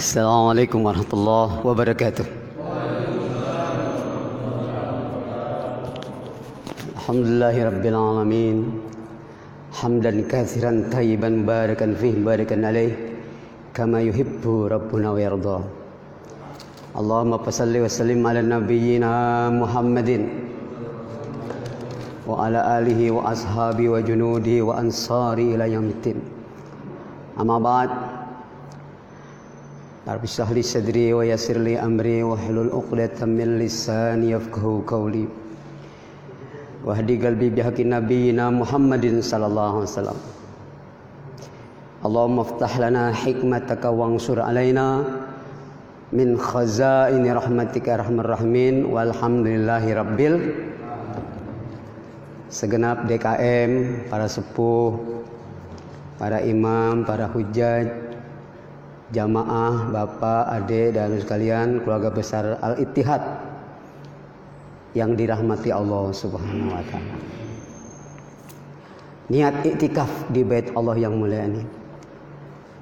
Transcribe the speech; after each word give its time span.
السلام 0.00 0.42
عليكم 0.52 0.80
ورحمة 0.86 1.12
الله 1.12 1.48
وبركاته 1.68 2.26
الحمد 6.96 7.24
لله 7.30 7.54
رب 7.70 7.84
العالمين 7.92 8.56
حمدا 9.78 10.12
كثيرا 10.32 10.72
طيبا 10.92 11.30
باركا 11.52 11.86
فيه 12.00 12.14
باركا 12.28 12.56
عليه 12.66 12.92
كما 13.76 14.00
يحب 14.08 14.42
ربنا 14.74 15.08
ويرضى 15.12 15.58
اللهم 17.00 17.32
صل 17.60 17.74
وسلم 17.84 18.20
على 18.26 18.40
نبينا 18.42 19.12
محمد 19.62 20.10
وعلى 22.28 22.60
آله 22.78 23.00
وأصحابه 23.16 23.86
وجنوده 23.94 24.56
وأنصاره 24.68 25.46
إلى 25.54 25.64
يوم 25.76 25.86
الدين 25.94 26.18
أما 27.40 27.58
بعد 27.58 27.90
Rabbi 30.01 30.25
shrah 30.25 30.49
li 30.49 30.65
sadri 30.65 31.13
wa 31.13 31.21
yassir 31.21 31.61
li 31.61 31.77
amri 31.77 32.25
wa 32.25 32.33
hlul 32.33 32.73
'uqdatam 32.73 33.37
min 33.37 33.61
lisani 33.61 34.33
yafqahu 34.33 34.81
qawli. 34.81 35.29
Wahdi 36.81 37.21
qalbi 37.21 37.53
bihaqqi 37.53 37.85
nabiyyina 37.85 38.49
Muhammadin 38.49 39.21
sallallahu 39.21 39.85
alaihi 39.85 39.93
wasallam. 39.93 40.19
Allahumma 42.01 42.41
iftah 42.49 42.73
lana 42.81 43.05
hikmataka 43.13 43.93
wangsur 43.93 44.41
alaina 44.41 45.05
min 46.09 46.33
khazaini 46.33 47.29
rahmatika 47.29 47.93
ya 47.93 48.01
rahman 48.01 48.25
rahimin 48.25 48.89
walhamdulillahi 48.89 49.89
rabbil 50.01 50.33
segenap 52.49 53.05
DKM, 53.05 54.01
para 54.09 54.25
sepuh, 54.25 54.97
para 56.17 56.41
imam, 56.41 57.05
para 57.05 57.29
hujjah 57.29 58.10
jamaah, 59.11 59.91
bapak, 59.91 60.43
adik, 60.59 60.95
dan 60.95 61.19
sekalian 61.19 61.83
keluarga 61.83 62.11
besar 62.11 62.57
Al-Ittihad 62.63 63.21
yang 64.95 65.15
dirahmati 65.15 65.71
Allah 65.71 66.11
Subhanahu 66.11 66.71
wa 66.71 66.83
taala. 66.87 67.15
Niat 69.31 69.63
iktikaf 69.63 70.27
di 70.27 70.43
bait 70.43 70.67
Allah 70.75 70.99
yang 70.99 71.15
mulia 71.15 71.47
ini. 71.47 71.63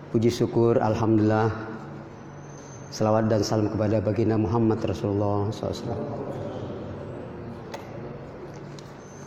Puji 0.10 0.34
syukur 0.34 0.82
alhamdulillah. 0.82 1.54
Salawat 2.90 3.30
dan 3.30 3.46
salam 3.46 3.70
kepada 3.70 4.02
baginda 4.02 4.34
Muhammad 4.34 4.82
Rasulullah 4.82 5.54
SAW. 5.54 5.94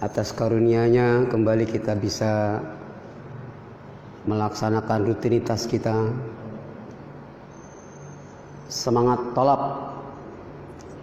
Atas 0.02 0.34
karunia-Nya 0.34 1.30
kembali 1.30 1.70
kita 1.70 1.94
bisa 1.94 2.58
melaksanakan 4.26 5.06
rutinitas 5.06 5.70
kita. 5.70 5.94
Semangat 8.72 9.36
tolap 9.36 9.92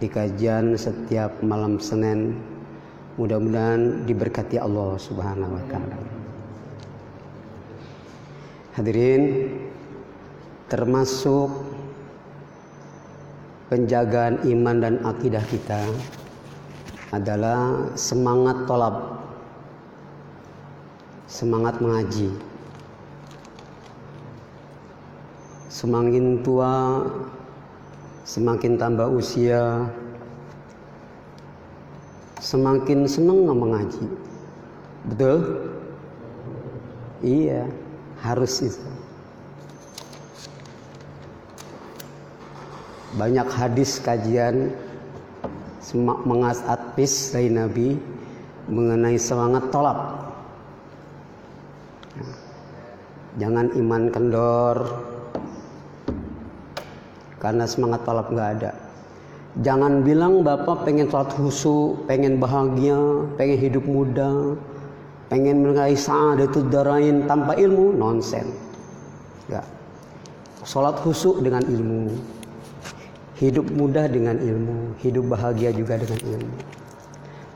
di 0.02 0.10
kajian 0.10 0.74
setiap 0.74 1.38
malam 1.38 1.78
Senin. 1.78 2.34
Mudah-mudahan 3.14 4.10
diberkati 4.10 4.58
Allah 4.58 4.98
Subhanahu 4.98 5.54
wa 5.54 5.64
taala. 5.70 5.98
Hadirin 8.74 9.54
termasuk 10.66 11.46
penjagaan 13.70 14.42
iman 14.50 14.76
dan 14.82 14.94
akidah 15.06 15.46
kita 15.46 15.78
adalah 17.14 17.86
semangat 17.94 18.66
tolab 18.66 19.14
semangat 21.30 21.78
mengaji 21.78 22.34
semakin 25.70 26.42
tua 26.42 27.06
semakin 28.30 28.78
tambah 28.78 29.10
usia 29.10 29.90
semakin 32.38 33.02
senang 33.10 33.42
mengaji 33.50 34.06
betul? 35.10 35.38
Iya 37.26 37.66
harus 38.22 38.64
itu. 38.64 38.90
Banyak 43.18 43.50
hadis 43.50 43.98
kajian 43.98 44.70
mengas 46.22 46.62
atpis 46.70 47.34
dari 47.34 47.50
Nabi 47.50 47.98
mengenai 48.70 49.18
semangat 49.18 49.68
tolak. 49.74 49.98
Jangan 53.42 53.74
iman 53.74 54.02
kendor 54.14 55.09
karena 57.40 57.64
semangat 57.64 58.04
tolak 58.04 58.28
nggak 58.28 58.50
ada. 58.60 58.72
Jangan 59.58 60.06
bilang 60.06 60.46
bapak 60.46 60.86
pengen 60.86 61.10
sholat 61.10 61.34
husu, 61.34 61.98
pengen 62.06 62.38
bahagia, 62.38 63.26
pengen 63.34 63.58
hidup 63.58 63.82
muda, 63.82 64.54
pengen 65.26 65.66
meraih 65.66 65.98
itu 66.38 66.60
darain 66.70 67.26
tanpa 67.26 67.58
ilmu, 67.58 67.98
nonsen. 67.98 68.46
Ya. 69.50 69.66
Sholat 70.62 71.02
husu 71.02 71.42
dengan 71.42 71.66
ilmu, 71.66 72.14
Hidup 73.40 73.72
mudah 73.72 74.04
dengan 74.04 74.36
ilmu, 74.36 75.00
hidup 75.00 75.32
bahagia 75.32 75.72
juga 75.72 75.96
dengan 75.96 76.20
ilmu. 76.20 76.56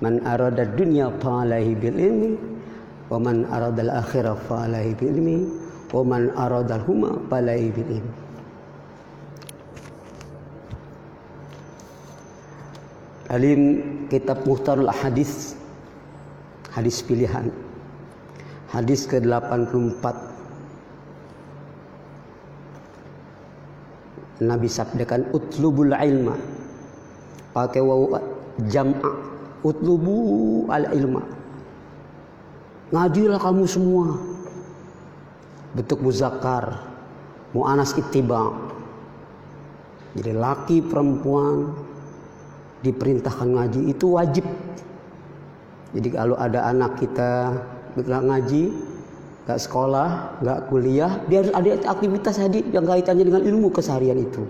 Man 0.01 0.17
arada 0.25 0.65
dunya 0.65 1.13
fa'alaihi 1.21 1.77
bil 1.77 2.01
ilmi, 2.01 2.33
wa 3.13 3.21
man 3.21 3.45
arada 3.53 3.85
al 3.85 4.01
akhirah 4.01 4.33
fa'alaihi 4.49 4.97
bil 4.97 5.13
ilmi, 5.13 5.39
wa 5.93 6.01
man 6.01 6.33
arada 6.41 6.81
huma 6.89 7.21
fa'alaihi 7.29 7.69
bil 7.77 8.01
ilmi. 8.01 8.24
Alim 13.35 13.83
kitab 14.07 14.47
Muhtarul 14.47 14.87
Hadis 14.95 15.59
hadis 16.71 17.03
pilihan. 17.03 17.51
Hadis 18.71 19.11
ke-84. 19.11 20.15
Nabi 24.43 24.67
sabdakan 24.71 25.35
utlubul 25.35 25.91
ilma. 25.95 26.39
Pakai 27.51 27.83
wawu 27.83 28.19
jam'a. 28.71 29.35
Utlubu 29.65 30.69
al 30.69 30.93
ilma 30.93 31.25
ngajilah 32.95 33.43
kamu 33.43 33.65
semua. 33.67 34.15
Bentuk 35.75 35.99
muzakkar. 35.99 36.79
Mu'anas 37.51 37.99
ittiba. 37.99 38.55
Jadi 40.15 40.31
laki 40.31 40.79
perempuan 40.87 41.75
diperintahkan 42.85 43.49
ngaji 43.49 43.81
itu 43.89 44.13
wajib 44.13 44.45
jadi 45.95 46.09
kalau 46.11 46.37
ada 46.37 46.67
anak 46.69 46.99
kita 46.99 47.55
ngaji 48.03 48.75
nggak 49.45 49.61
sekolah, 49.61 50.41
nggak 50.41 50.59
kuliah, 50.73 51.21
dia 51.29 51.45
harus 51.45 51.53
ada 51.53 51.71
aktivitas 51.87 52.41
tadi 52.41 52.65
yang 52.73 52.89
kaitannya 52.89 53.25
dengan 53.29 53.43
ilmu 53.45 53.71
keseharian 53.71 54.19
itu. 54.19 54.43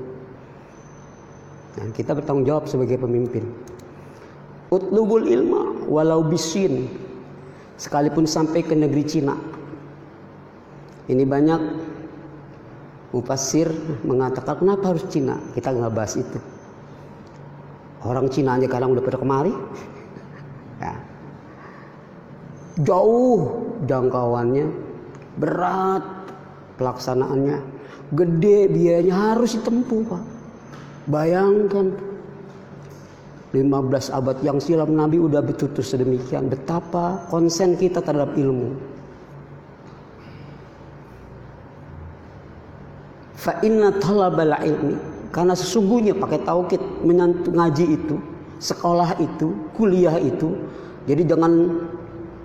Dan 1.75 1.91
kita 1.91 2.15
bertanggung 2.15 2.47
jawab 2.47 2.65
sebagai 2.71 3.03
pemimpin. 3.03 3.43
Utlubul 4.71 5.27
ilma 5.27 5.85
walau 5.91 6.23
bisin 6.23 6.87
sekalipun 7.75 8.25
sampai 8.25 8.63
ke 8.63 8.73
negeri 8.73 9.05
Cina. 9.05 9.35
Ini 11.11 11.27
banyak 11.27 11.61
mufasir 13.13 13.69
mengatakan 14.07 14.63
kenapa 14.63 14.95
harus 14.95 15.05
Cina? 15.11 15.37
Kita 15.53 15.75
nggak 15.75 15.93
bahas 15.93 16.15
itu. 16.17 16.54
Orang 18.05 18.29
Cina 18.29 18.61
aja 18.61 18.69
kadang 18.69 18.93
udah 18.93 19.01
pada 19.01 19.17
kemari. 19.17 19.53
Ya. 20.77 20.95
Jauh 22.85 23.65
jangkauannya, 23.89 24.69
berat 25.41 26.05
pelaksanaannya, 26.77 27.59
gede 28.13 28.69
biayanya 28.69 29.33
harus 29.33 29.57
ditempuh 29.57 30.01
Pak. 30.05 30.23
Bayangkan 31.09 31.97
15 33.57 34.11
abad 34.13 34.37
yang 34.45 34.59
silam 34.61 34.93
Nabi 34.93 35.23
udah 35.23 35.41
betutur 35.41 35.81
sedemikian 35.81 36.53
betapa 36.53 37.25
konsen 37.33 37.81
kita 37.81 38.05
terhadap 38.05 38.37
ilmu. 38.37 38.77
Fa 43.39 43.61
inna 43.65 43.95
talabal 43.97 44.57
ilmi 44.61 45.14
karena 45.35 45.59
sesungguhnya 45.59 46.15
pakai 46.15 46.47
taukid 46.47 46.79
ngaji 47.03 47.85
itu, 47.91 48.23
sekolah 48.63 49.19
itu, 49.19 49.51
kuliah 49.75 50.15
itu. 50.23 50.55
Jadi 51.11 51.27
jangan 51.27 51.83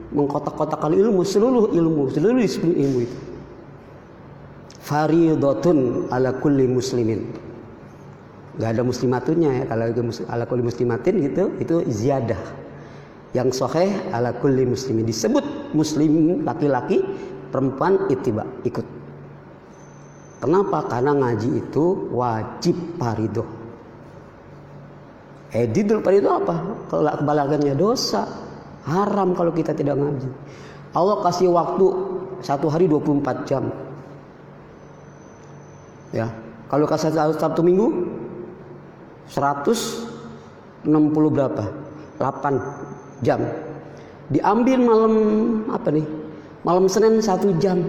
mengkotak-kotakan 0.10 0.98
ilmu 0.98 1.22
seluruh 1.22 1.70
ilmu 1.70 2.10
seluruh 2.10 2.42
disiplin 2.42 2.74
ilmu 2.74 3.00
itu. 3.06 3.18
Faridatun 4.82 6.10
ala 6.10 6.34
kulli 6.42 6.66
muslimin. 6.66 7.30
Nggak 8.58 8.70
ada 8.74 8.82
muslimatunnya 8.84 9.50
ya 9.54 9.64
kalau 9.70 9.86
ala 10.34 10.44
kulli 10.50 10.64
muslimatin 10.66 11.14
gitu 11.22 11.54
itu 11.62 11.86
ziyadah. 11.86 12.42
Yang 13.38 13.62
sahih 13.62 13.94
ala 14.10 14.34
kulli 14.34 14.66
muslimin. 14.66 15.06
Disebut 15.06 15.46
muslim 15.78 16.42
laki-laki 16.42 17.06
perempuan 17.54 18.10
itiba 18.10 18.50
ikut 18.66 18.99
Kenapa? 20.40 20.88
Karena 20.88 21.12
ngaji 21.12 21.50
itu 21.60 22.08
wajib 22.16 22.76
parido. 22.96 23.44
Edidul 25.52 26.00
parido 26.00 26.32
apa? 26.32 26.56
Kalau 26.88 27.12
kebalagannya 27.20 27.76
dosa. 27.76 28.24
Haram 28.88 29.36
kalau 29.36 29.52
kita 29.52 29.76
tidak 29.76 30.00
ngaji. 30.00 30.30
Allah 30.96 31.20
kasih 31.22 31.52
waktu 31.52 31.86
satu 32.40 32.72
hari 32.72 32.88
24 32.88 33.44
jam. 33.46 33.68
Ya, 36.10 36.32
kalau 36.72 36.90
kasih 36.90 37.14
Sabtu 37.14 37.62
Minggu 37.62 38.08
160 39.30 40.90
berapa? 41.12 41.66
8 42.18 43.22
jam. 43.22 43.44
Diambil 44.32 44.80
malam 44.82 45.14
apa 45.70 45.90
nih? 45.94 46.08
Malam 46.66 46.90
Senin 46.90 47.22
satu 47.22 47.54
jam 47.62 47.84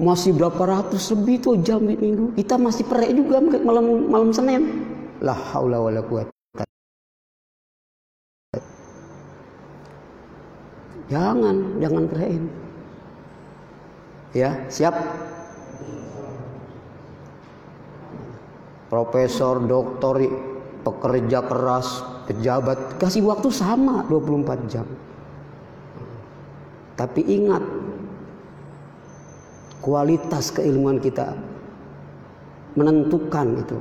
masih 0.00 0.32
berapa 0.32 0.58
ratus 0.64 1.12
lebih 1.12 1.44
tuh 1.44 1.54
jam 1.60 1.84
di 1.84 1.94
minggu. 1.94 2.32
Kita 2.34 2.56
masih 2.56 2.88
perek 2.88 3.12
juga 3.12 3.38
malam 3.60 4.08
malam 4.08 4.30
Senin. 4.32 4.88
Lah 5.20 5.36
haula 5.52 5.84
wala 5.84 6.00
quwata 6.00 6.40
jangan 11.10 11.82
jangan 11.82 12.06
perekin 12.06 12.44
ya 14.30 14.54
siap. 14.70 14.94
Profesor 18.90 19.62
doktor 19.70 20.18
pekerja 20.82 21.46
keras 21.46 22.02
pejabat 22.26 22.98
kasih 22.98 23.22
waktu 23.22 23.46
sama 23.54 24.02
24 24.10 24.66
jam. 24.66 24.82
Tapi 26.98 27.22
ingat 27.22 27.62
kualitas 29.80 30.52
keilmuan 30.52 31.00
kita 31.00 31.34
menentukan 32.78 33.60
itu 33.60 33.78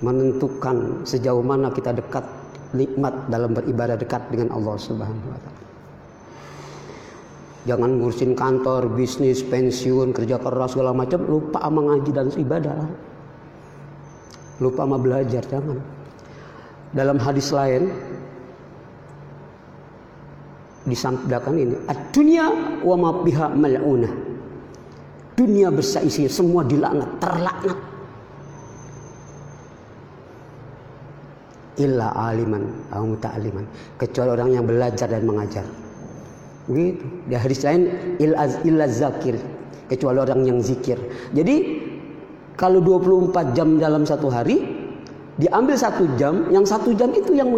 menentukan 0.00 1.02
sejauh 1.08 1.40
mana 1.40 1.72
kita 1.72 1.92
dekat 1.92 2.24
nikmat 2.76 3.14
dalam 3.32 3.56
beribadah 3.56 3.96
dekat 3.96 4.20
dengan 4.28 4.52
Allah 4.52 4.76
Subhanahu 4.76 5.28
wa 5.32 5.40
taala. 5.40 5.64
Jangan 7.66 7.90
ngurusin 7.98 8.38
kantor, 8.38 8.94
bisnis, 8.94 9.42
pensiun, 9.42 10.14
kerja 10.14 10.38
keras 10.38 10.78
segala 10.78 10.94
macam 10.94 11.18
lupa 11.26 11.58
sama 11.58 11.80
ngaji 11.90 12.10
dan 12.14 12.30
ibadah. 12.30 12.78
Lupa 14.62 14.86
sama 14.86 14.96
belajar, 15.02 15.42
jangan. 15.50 15.82
Dalam 16.94 17.18
hadis 17.18 17.50
lain 17.50 17.90
disabdakan 20.86 21.54
ini 21.58 21.74
dunia 22.14 22.46
wa 22.80 22.96
ma 22.96 23.10
biha 23.20 23.50
mal'unah. 23.52 24.12
Dunia 25.36 25.68
bersaisi 25.68 26.24
semua 26.32 26.64
dilaknat 26.64 27.20
terlaknat. 27.20 27.78
Illa 31.76 32.08
aliman 32.16 32.88
atau 32.88 33.04
muta'aliman. 33.04 33.64
Kecuali 34.00 34.30
orang 34.32 34.48
yang 34.56 34.64
belajar 34.64 35.12
dan 35.12 35.28
mengajar. 35.28 35.68
Begitu. 36.64 37.04
Di 37.28 37.36
hadis 37.36 37.60
lain 37.68 37.82
illa 38.64 38.88
zakir. 38.88 39.36
Kecuali 39.92 40.18
orang 40.24 40.40
yang 40.48 40.58
zikir. 40.64 40.96
Jadi 41.36 41.84
kalau 42.56 42.80
24 42.80 43.52
jam 43.52 43.76
dalam 43.76 44.08
satu 44.08 44.32
hari 44.32 44.64
diambil 45.36 45.76
satu 45.76 46.08
jam 46.16 46.48
yang 46.48 46.64
satu 46.64 46.96
jam 46.96 47.12
itu 47.12 47.36
yang 47.36 47.52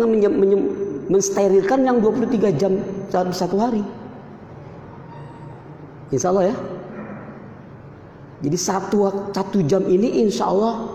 mensterilkan 1.06 1.86
yang 1.86 2.02
23 2.02 2.58
jam 2.58 2.74
satu, 3.08 3.30
satu 3.32 3.56
hari. 3.60 3.82
Insya 6.08 6.32
Allah 6.32 6.52
ya. 6.52 6.56
Jadi 8.38 8.54
satu 8.54 8.98
satu 9.34 9.58
jam 9.66 9.82
ini 9.90 10.22
insya 10.22 10.46
Allah 10.46 10.94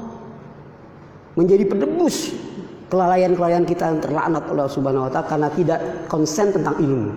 menjadi 1.35 1.67
penebus 1.67 2.31
kelalaian-kelalaian 2.87 3.67
kita 3.67 3.89
yang 3.89 3.99
terlaknat 3.99 4.47
oleh 4.47 4.63
Subhanahu 4.69 5.09
Wa 5.09 5.11
Taala 5.11 5.27
karena 5.27 5.49
tidak 5.51 5.79
konsen 6.07 6.55
tentang 6.55 6.79
ilmu. 6.79 7.11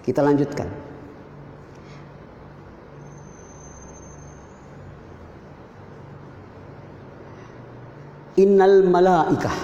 Kita 0.00 0.20
lanjutkan. 0.24 0.68
Innal 8.34 8.82
malaikah 8.90 9.54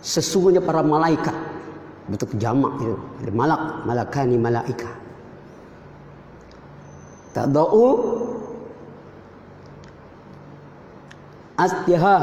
sesungguhnya 0.00 0.64
para 0.64 0.80
malaikat 0.80 1.53
bentuk 2.08 2.36
jamak 2.36 2.72
itu 2.80 2.96
malak. 3.32 3.84
Malakani 3.88 4.36
malaika. 4.36 4.90
Tadau 7.32 7.96
astiha. 11.56 12.18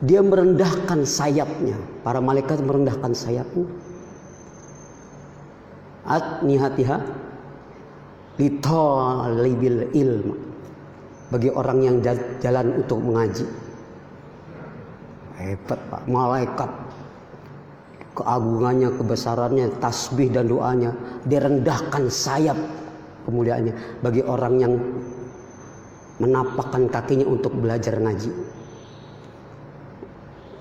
Dia 0.00 0.24
merendahkan 0.24 1.04
sayapnya. 1.04 1.76
Para 2.00 2.24
malaikat 2.24 2.64
merendahkan 2.64 3.12
sayapnya. 3.12 3.68
At 6.08 6.40
nihatiha 6.40 6.96
litalibil 8.40 9.92
ilm 9.92 10.32
bagi 11.28 11.52
orang 11.52 11.78
yang 11.84 11.96
jalan 12.40 12.80
untuk 12.80 13.04
mengaji 13.04 13.44
Hebat 15.40 15.80
Pak, 15.88 16.02
malaikat. 16.04 16.70
Keagungannya, 18.12 18.92
kebesarannya, 19.00 19.66
tasbih 19.80 20.28
dan 20.28 20.50
doanya 20.50 20.92
direndahkan 21.24 22.12
sayap 22.12 22.58
kemuliaannya 23.24 24.02
bagi 24.04 24.20
orang 24.20 24.54
yang 24.60 24.74
menapakkan 26.20 26.90
kakinya 26.92 27.24
untuk 27.24 27.56
belajar 27.56 27.96
ngaji. 27.96 28.28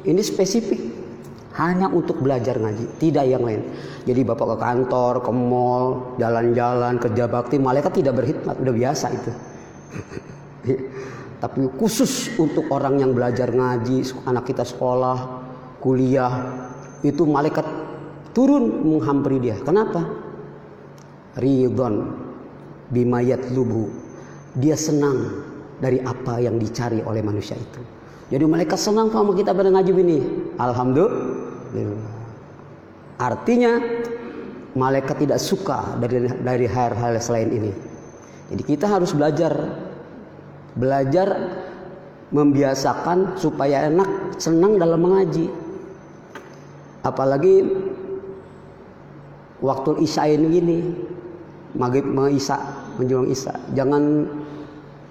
Ini 0.08 0.22
spesifik 0.24 0.80
hanya 1.60 1.92
untuk 1.92 2.24
belajar 2.24 2.56
ngaji, 2.56 2.88
tidak 3.04 3.28
yang 3.28 3.44
lain. 3.44 3.68
Jadi 4.08 4.24
bapak 4.24 4.56
ke 4.56 4.58
kantor, 4.64 5.14
ke 5.20 5.32
mall, 5.36 6.16
jalan-jalan, 6.16 6.96
kerja 6.96 7.28
bakti, 7.28 7.60
malaikat 7.60 8.00
tidak 8.00 8.24
berkhidmat, 8.24 8.56
udah 8.64 8.74
biasa 8.74 9.06
itu. 9.12 9.32
Tapi 11.40 11.72
khusus 11.80 12.36
untuk 12.36 12.68
orang 12.68 13.00
yang 13.00 13.16
belajar 13.16 13.48
ngaji, 13.48 14.04
anak 14.28 14.44
kita 14.44 14.68
sekolah, 14.68 15.40
kuliah, 15.80 16.68
itu 17.00 17.24
malaikat 17.24 17.64
turun 18.36 18.84
menghampiri 18.84 19.40
dia. 19.40 19.56
Kenapa? 19.64 20.04
Ridon 21.40 21.96
bimayat 22.92 23.56
lubu. 23.56 23.88
Dia 24.60 24.76
senang 24.76 25.48
dari 25.80 26.04
apa 26.04 26.44
yang 26.44 26.60
dicari 26.60 27.00
oleh 27.00 27.24
manusia 27.24 27.56
itu. 27.56 27.80
Jadi 28.30 28.44
malaikat 28.44 28.78
senang 28.78 29.08
sama 29.10 29.32
kita 29.32 29.56
pada 29.56 29.72
ngaji 29.72 29.92
ini. 29.96 30.20
Alhamdulillah. 30.60 32.20
Artinya 33.16 33.80
malaikat 34.76 35.24
tidak 35.24 35.40
suka 35.40 35.98
dari 36.04 36.28
dari 36.44 36.68
hal-hal 36.68 37.16
selain 37.24 37.50
ini. 37.50 37.72
Jadi 38.52 38.64
kita 38.66 38.86
harus 38.92 39.16
belajar 39.16 39.56
Belajar 40.78 41.28
membiasakan 42.30 43.38
supaya 43.42 43.90
enak, 43.90 44.38
senang 44.38 44.78
dalam 44.78 45.02
mengaji. 45.02 45.50
Apalagi 47.02 47.66
waktu 49.64 49.92
isya 50.04 50.30
ini 50.30 50.48
gini, 50.52 50.78
maghrib 51.74 52.06
isya 52.30 52.58
menjelang 53.00 53.30
isya. 53.32 53.56
Jangan 53.74 54.28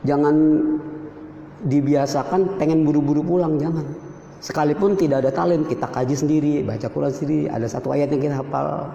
jangan 0.06 0.36
dibiasakan 1.66 2.60
pengen 2.60 2.86
buru-buru 2.86 3.24
pulang, 3.24 3.58
jangan. 3.58 3.82
Sekalipun 4.38 4.94
tidak 4.94 5.26
ada 5.26 5.34
talent, 5.34 5.66
kita 5.66 5.90
kaji 5.90 6.14
sendiri, 6.14 6.54
baca 6.62 6.86
Quran 6.86 7.10
sendiri, 7.10 7.50
ada 7.50 7.66
satu 7.66 7.90
ayat 7.90 8.14
yang 8.14 8.22
kita 8.22 8.38
hafal, 8.38 8.86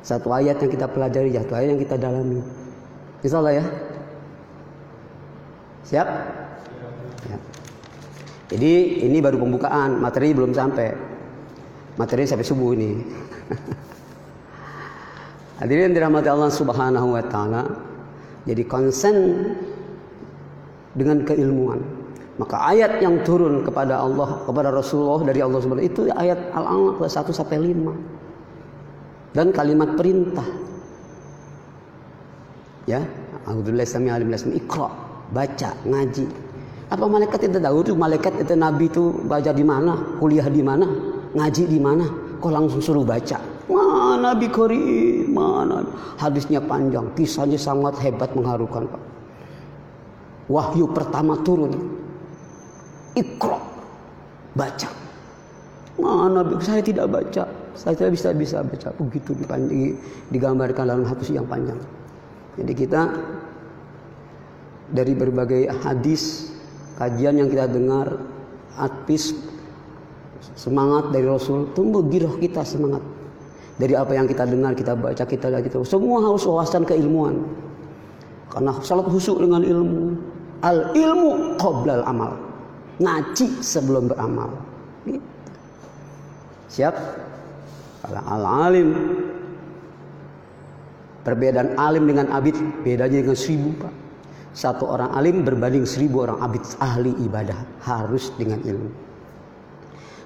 satu 0.00 0.32
ayat 0.32 0.56
yang 0.64 0.72
kita 0.72 0.88
pelajari, 0.88 1.36
satu 1.36 1.52
ayat 1.52 1.76
yang 1.76 1.82
kita 1.84 1.96
dalami. 2.00 2.40
Allah 3.24 3.60
ya. 3.60 3.64
Siap? 5.84 6.08
Ya. 7.28 7.38
Jadi 8.52 9.04
ini 9.04 9.20
baru 9.20 9.40
pembukaan, 9.40 10.00
materi 10.00 10.32
belum 10.32 10.56
sampai. 10.56 10.88
Materi 12.00 12.24
sampai 12.24 12.44
subuh 12.44 12.72
ini. 12.72 12.98
Hadirin 15.60 15.94
dirahmati 15.94 16.26
Allah 16.26 16.50
Subhanahu 16.50 17.14
wa 17.14 17.22
taala. 17.24 17.62
Jadi 18.44 18.62
konsen 18.66 19.16
dengan 20.96 21.22
keilmuan. 21.22 21.80
Maka 22.34 22.74
ayat 22.74 22.98
yang 22.98 23.22
turun 23.22 23.62
kepada 23.62 24.02
Allah, 24.02 24.42
kepada 24.42 24.74
Rasulullah 24.74 25.22
dari 25.22 25.38
Allah 25.38 25.62
Subhanahu 25.62 25.86
itu 25.86 26.10
ayat 26.18 26.50
Al-Alaq 26.50 27.06
1 27.06 27.30
sampai 27.30 27.62
5. 27.62 29.38
Dan 29.38 29.54
kalimat 29.54 29.94
perintah. 29.94 30.46
Ya, 32.90 33.06
Alhamdulillah 33.46 33.86
sami 33.86 34.10
alim 34.10 34.34
baca, 35.34 35.74
ngaji. 35.82 36.26
Apa 36.94 37.04
malaikat 37.10 37.50
itu 37.50 37.58
tahu 37.58 37.78
tuh 37.82 37.96
malaikat 37.98 38.46
itu 38.46 38.54
nabi 38.54 38.86
itu 38.86 39.10
baca 39.26 39.50
di 39.50 39.66
mana, 39.66 39.98
kuliah 40.22 40.46
di 40.46 40.62
mana, 40.62 40.86
ngaji 41.34 41.66
di 41.66 41.82
mana, 41.82 42.06
kau 42.38 42.54
langsung 42.54 42.78
suruh 42.78 43.02
baca. 43.02 43.42
Mana 43.64 44.36
Nabi 44.36 44.52
Karim, 44.52 45.32
mana 45.32 45.82
hadisnya 46.20 46.60
panjang, 46.60 47.08
kisahnya 47.16 47.56
sangat 47.56 47.96
hebat 48.04 48.30
mengharukan 48.36 48.84
Pak. 48.84 49.02
Wahyu 50.52 50.92
pertama 50.92 51.40
turun, 51.40 51.72
ikro, 53.16 53.56
baca. 54.52 54.88
Mana 55.96 56.44
saya 56.60 56.84
tidak 56.84 57.08
baca, 57.08 57.48
saya 57.72 57.96
tidak 57.96 58.12
bisa 58.20 58.28
bisa 58.36 58.58
baca. 58.60 58.92
Begitu 59.00 59.32
digambarkan 60.28 60.84
dalam 60.84 61.08
hadis 61.08 61.32
yang 61.32 61.48
panjang. 61.48 61.80
Jadi 62.60 62.72
kita 62.76 63.08
dari 64.94 65.10
berbagai 65.12 65.66
hadis, 65.82 66.54
kajian 66.94 67.42
yang 67.42 67.50
kita 67.50 67.66
dengar, 67.66 68.14
advis 68.78 69.34
semangat 70.54 71.10
dari 71.10 71.26
Rasul 71.26 71.74
tumbuh 71.74 72.06
giroh 72.06 72.38
kita 72.38 72.62
semangat. 72.62 73.02
Dari 73.74 73.98
apa 73.98 74.14
yang 74.14 74.30
kita 74.30 74.46
dengar 74.46 74.78
kita 74.78 74.94
baca 74.94 75.26
kita 75.26 75.50
lihat 75.50 75.66
itu 75.66 75.82
semua 75.82 76.22
harus 76.22 76.46
wawasan 76.46 76.86
keilmuan. 76.86 77.42
Karena 78.46 78.70
salat 78.86 79.10
husuk 79.10 79.42
dengan 79.42 79.66
ilmu. 79.66 80.14
Al 80.62 80.94
ilmu 80.94 81.58
qoblal 81.58 82.06
amal. 82.06 82.38
Ngaji 83.02 83.58
sebelum 83.58 84.06
beramal. 84.06 84.54
Gitu. 85.02 85.18
siap? 86.70 86.94
Kalau 88.06 88.22
al 88.30 88.44
alim. 88.70 88.88
Perbedaan 91.26 91.74
alim 91.74 92.06
dengan 92.06 92.30
abid 92.30 92.54
bedanya 92.86 93.26
dengan 93.26 93.34
seribu 93.34 93.74
pak 93.82 94.03
satu 94.54 94.86
orang 94.86 95.10
alim 95.12 95.42
berbanding 95.42 95.82
seribu 95.82 96.24
orang 96.24 96.38
abid 96.38 96.62
ahli 96.78 97.10
ibadah 97.26 97.58
harus 97.82 98.30
dengan 98.38 98.62
ilmu 98.62 99.04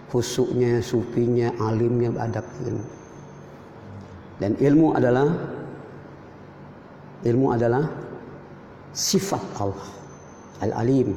khusuknya, 0.09 0.81
sufinya, 0.81 1.53
alimnya, 1.61 2.13
adab 2.17 2.45
ilmu. 2.65 2.87
Dan 4.39 4.57
ilmu 4.57 4.89
adalah 4.97 5.29
ilmu 7.27 7.47
adalah 7.53 7.85
sifat 8.95 9.43
Allah 9.59 9.89
Al-Alim. 10.65 11.13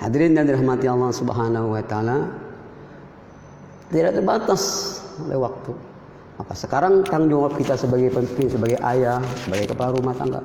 Hadirin 0.00 0.36
dan 0.36 0.48
dirahmati 0.48 0.88
Allah 0.88 1.12
Subhanahu 1.12 1.76
wa 1.76 1.82
taala 1.84 2.28
tidak 3.92 4.16
terbatas 4.16 4.62
oleh 5.20 5.38
waktu. 5.38 5.72
Maka 6.40 6.54
sekarang 6.56 7.04
tanggung 7.04 7.36
jawab 7.36 7.52
kita 7.60 7.76
sebagai 7.76 8.08
pemimpin, 8.08 8.48
sebagai 8.48 8.78
ayah, 8.80 9.20
sebagai 9.44 9.76
kepala 9.76 9.92
rumah 9.92 10.16
tangga 10.16 10.40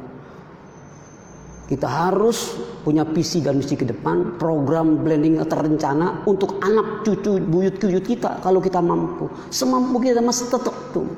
kita 1.66 1.90
harus 1.90 2.54
punya 2.86 3.02
visi 3.10 3.42
dan 3.42 3.58
misi 3.58 3.74
ke 3.74 3.90
depan, 3.90 4.38
program 4.38 5.02
blending 5.02 5.42
terencana 5.50 6.22
untuk 6.30 6.62
anak 6.62 7.02
cucu 7.02 7.42
buyut 7.42 7.82
kuyut 7.82 8.06
kita 8.06 8.38
kalau 8.46 8.62
kita 8.62 8.78
mampu. 8.78 9.26
Semampu 9.50 9.98
kita 9.98 10.22
masih 10.22 10.46
tetap 10.54 10.78
tuh. 10.94 11.10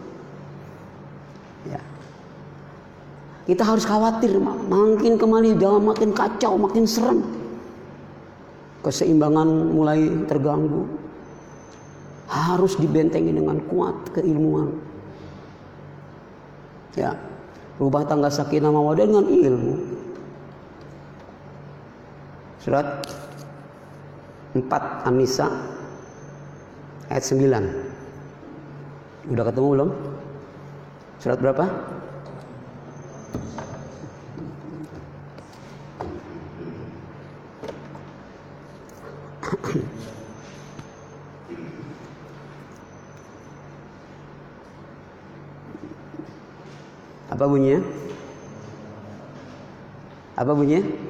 Ya. 1.68 1.84
Kita 3.44 3.68
harus 3.68 3.84
khawatir 3.84 4.39
makin 4.39 5.20
kembali 5.20 5.60
jangan 5.60 5.84
makin 5.84 6.16
kacau, 6.16 6.56
makin 6.56 6.88
serem. 6.88 7.20
Keseimbangan 8.88 9.75
mulai 9.75 10.08
terganggu. 10.32 10.88
Harus 12.32 12.80
dibentengi 12.80 13.36
dengan 13.36 13.60
kuat 13.68 14.16
keilmuan. 14.16 14.80
Ya. 16.96 17.20
Rubah 17.84 18.08
tangga 18.08 18.32
sakinah 18.32 18.72
mawadah 18.72 19.06
dengan 19.06 19.27
ilmu 19.27 19.97
Surat 22.67 23.00
4 24.51 25.07
An-Nisa 25.07 25.47
ayat 27.07 27.24
9. 27.24 29.31
Udah 29.31 29.43
ketemu 29.47 29.67
belum? 29.71 29.89
Surat 31.24 31.39
berapa? 31.39 31.63
Apa 47.31 47.47
bunyinya? 47.47 47.79
Apa 50.36 50.51
bunyinya? 50.51 51.06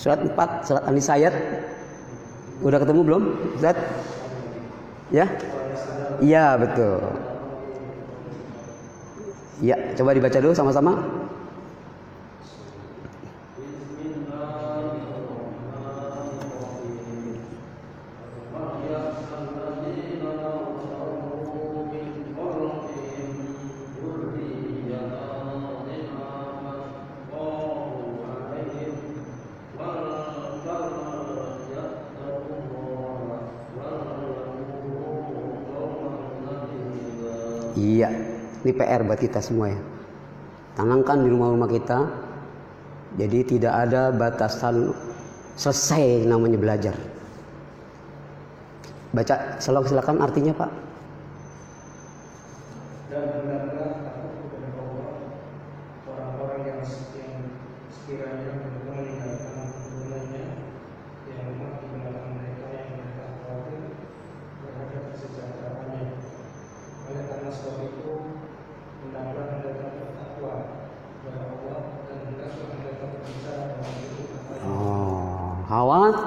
Surat 0.00 0.24
4, 0.24 0.64
surat 0.64 0.82
ayat 0.88 1.36
Udah 2.64 2.80
ketemu 2.80 3.00
belum? 3.04 3.22
Ustaz? 3.56 3.76
Ya? 5.12 5.28
Iya, 6.24 6.56
betul. 6.56 7.00
Ya, 9.60 9.76
coba 9.96 10.16
dibaca 10.16 10.40
dulu 10.40 10.56
sama-sama. 10.56 11.19
Ini 38.64 38.72
PR 38.76 39.00
buat 39.06 39.20
kita 39.20 39.40
semua 39.40 39.72
ya. 39.72 39.80
Tanamkan 40.76 41.24
di 41.24 41.28
rumah-rumah 41.32 41.70
kita. 41.70 41.98
Jadi 43.18 43.56
tidak 43.56 43.74
ada 43.74 44.14
batasan 44.14 44.94
selesai 45.58 46.30
namanya 46.30 46.58
belajar. 46.60 46.94
Baca 49.10 49.58
silakan 49.58 50.22
artinya 50.22 50.54
Pak. 50.54 50.89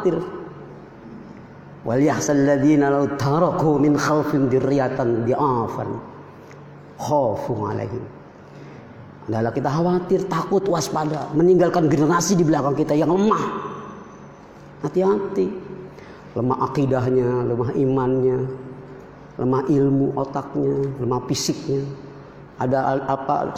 Khawatir 0.04 0.20
wal 1.88 2.02
yahsal 2.02 2.40
ladzina 2.44 2.92
law 2.92 3.08
taraku 3.16 3.80
min 3.80 3.96
khalfin 3.96 4.52
dirriyatan 4.52 5.24
di'afan 5.24 5.90
khafu 7.00 7.54
alaihim 7.64 8.04
adalah 9.24 9.56
kita 9.56 9.72
khawatir, 9.72 10.28
takut, 10.28 10.68
waspada, 10.68 11.32
meninggalkan 11.32 11.88
generasi 11.88 12.36
di 12.36 12.44
belakang 12.44 12.76
kita 12.76 12.92
yang 12.92 13.08
lemah. 13.08 13.40
Hati-hati. 14.84 15.48
Lemah 16.36 16.60
akidahnya, 16.68 17.48
lemah 17.48 17.72
imannya, 17.72 18.44
lemah 19.40 19.64
ilmu 19.72 20.12
otaknya, 20.20 20.76
lemah 21.00 21.24
fisiknya. 21.32 21.88
Ada 22.60 23.00
apa 23.08 23.56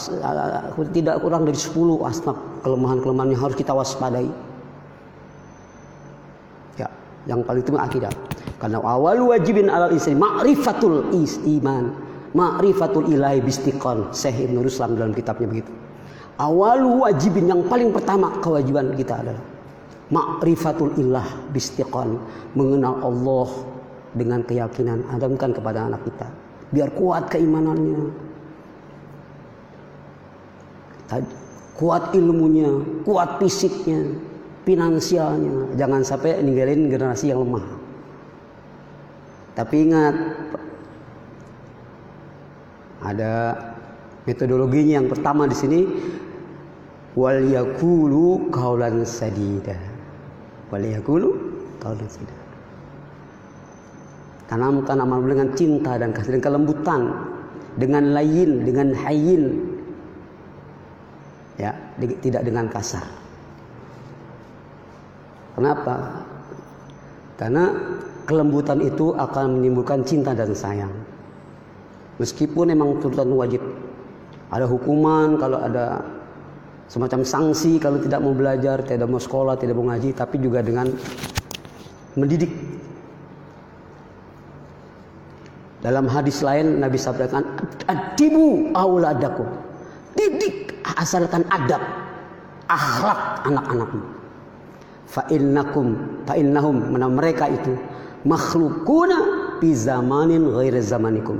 tidak 0.93 1.25
kurang 1.25 1.49
dari 1.49 1.57
10 1.57 1.73
asnaf 2.13 2.37
kelemahan-kelemahan 2.61 3.33
yang 3.33 3.41
harus 3.49 3.57
kita 3.57 3.73
waspadai. 3.73 4.29
Yang 7.25 7.39
paling 7.45 7.63
itu 7.65 7.71
akidah. 7.73 8.13
Karena 8.61 8.79
awal 8.81 9.19
wajibin 9.25 9.67
alal 9.67 9.93
istri 9.93 10.13
ma'rifatul 10.13 11.09
iman. 11.59 11.83
Ma'rifatul 12.37 13.09
ilahi 13.09 13.41
bistiqon. 13.41 14.13
Syekh 14.13 14.45
Ibn 14.45 14.61
Ruslan 14.61 14.93
dalam 14.93 15.13
kitabnya 15.13 15.49
begitu. 15.49 15.71
Awal 16.37 16.85
wajibin 16.85 17.47
yang 17.49 17.65
paling 17.65 17.89
pertama 17.95 18.29
kewajiban 18.43 18.93
kita 18.93 19.23
adalah 19.23 19.43
ma'rifatul 20.13 20.93
ilah 21.01 21.25
bistiqon. 21.49 22.21
Mengenal 22.53 23.01
Allah 23.01 23.49
dengan 24.13 24.45
keyakinan. 24.45 25.03
Adamkan 25.15 25.51
kepada 25.55 25.89
anak 25.89 26.05
kita. 26.05 26.27
Biar 26.69 26.89
kuat 26.93 27.31
keimanannya. 27.31 28.25
Kuat 31.75 32.15
ilmunya, 32.15 32.71
kuat 33.03 33.37
fisiknya, 33.37 34.15
finansialnya. 34.65 35.77
Jangan 35.77 36.01
sampai 36.01 36.41
ninggalin 36.41 36.89
generasi 36.89 37.31
yang 37.31 37.45
lemah. 37.45 37.63
Tapi 39.55 39.75
ingat, 39.87 40.15
ada 43.05 43.33
metodologinya 44.27 44.99
yang 44.99 45.07
pertama 45.07 45.47
di 45.47 45.55
sini. 45.55 45.81
Wal 47.15 47.47
yakulu 47.47 48.51
qaulan 48.51 49.07
sadida. 49.07 49.79
Wal 50.67 50.83
yakulu 50.83 51.29
qaulan 51.79 52.09
sadida. 52.11 52.43
Tanamkan 54.51 54.99
amal 54.99 55.23
dengan 55.23 55.55
cinta 55.55 55.95
dan 55.95 56.11
kasih 56.11 56.35
dan 56.35 56.43
kelembutan. 56.43 57.01
Dengan 57.75 58.15
lain 58.15 58.63
dengan 58.63 58.95
hayin 58.95 59.75
ya 61.59 61.71
tidak 61.99 62.43
dengan 62.43 62.67
kasar 62.71 63.24
kenapa 65.55 66.23
karena 67.39 67.71
kelembutan 68.27 68.79
itu 68.83 69.15
akan 69.15 69.59
menimbulkan 69.59 70.03
cinta 70.03 70.35
dan 70.35 70.51
sayang 70.51 70.91
meskipun 72.19 72.71
memang 72.71 72.99
tuntutan 72.99 73.31
wajib 73.31 73.63
ada 74.53 74.69
hukuman 74.69 75.35
kalau 75.41 75.59
ada 75.59 76.05
semacam 76.85 77.25
sanksi 77.25 77.81
kalau 77.81 77.97
tidak 77.97 78.21
mau 78.21 78.33
belajar, 78.37 78.81
tidak 78.85 79.09
mau 79.09 79.17
sekolah, 79.17 79.57
tidak 79.57 79.75
mau 79.77 79.89
ngaji, 79.89 80.13
tapi 80.13 80.37
juga 80.37 80.61
dengan 80.61 80.89
mendidik. 82.13 82.51
Dalam 85.81 86.09
hadis 86.09 86.41
lain 86.41 86.81
Nabi 86.81 86.97
sabdakan, 86.97 87.43
"Adibu 87.85 88.73
auladakum." 88.73 89.45
Didik 90.15 90.71
asalkan 90.95 91.43
adab, 91.51 91.83
akhlak 92.71 93.43
anak-anakmu. 93.45 94.14
Fa 95.05 95.21
innakum 95.29 96.21
fa 96.25 96.33
innahum 96.33 96.81
mereka 97.13 97.45
itu 97.45 97.77
makhlukuna 98.25 99.17
fi 99.61 99.69
zamanin 99.71 100.49
ghairi 100.49 100.81
zamanikum. 100.81 101.39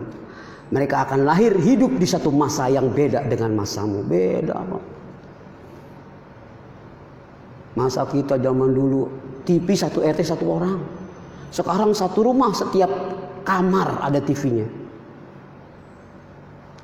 Mereka 0.70 1.06
akan 1.10 1.30
lahir 1.30 1.54
hidup 1.58 1.94
di 1.98 2.08
satu 2.10 2.34
masa 2.34 2.66
yang 2.70 2.90
beda 2.90 3.26
dengan 3.30 3.54
masamu. 3.54 4.02
Beda. 4.02 4.66
Masa 7.76 8.08
kita 8.08 8.40
zaman 8.40 8.72
dulu 8.72 9.12
TV 9.46 9.78
satu 9.78 10.02
RT 10.02 10.26
satu 10.26 10.46
orang. 10.48 10.80
Sekarang 11.54 11.94
satu 11.94 12.26
rumah 12.26 12.50
setiap 12.56 12.90
kamar 13.46 14.02
ada 14.02 14.18
TV-nya. 14.20 14.66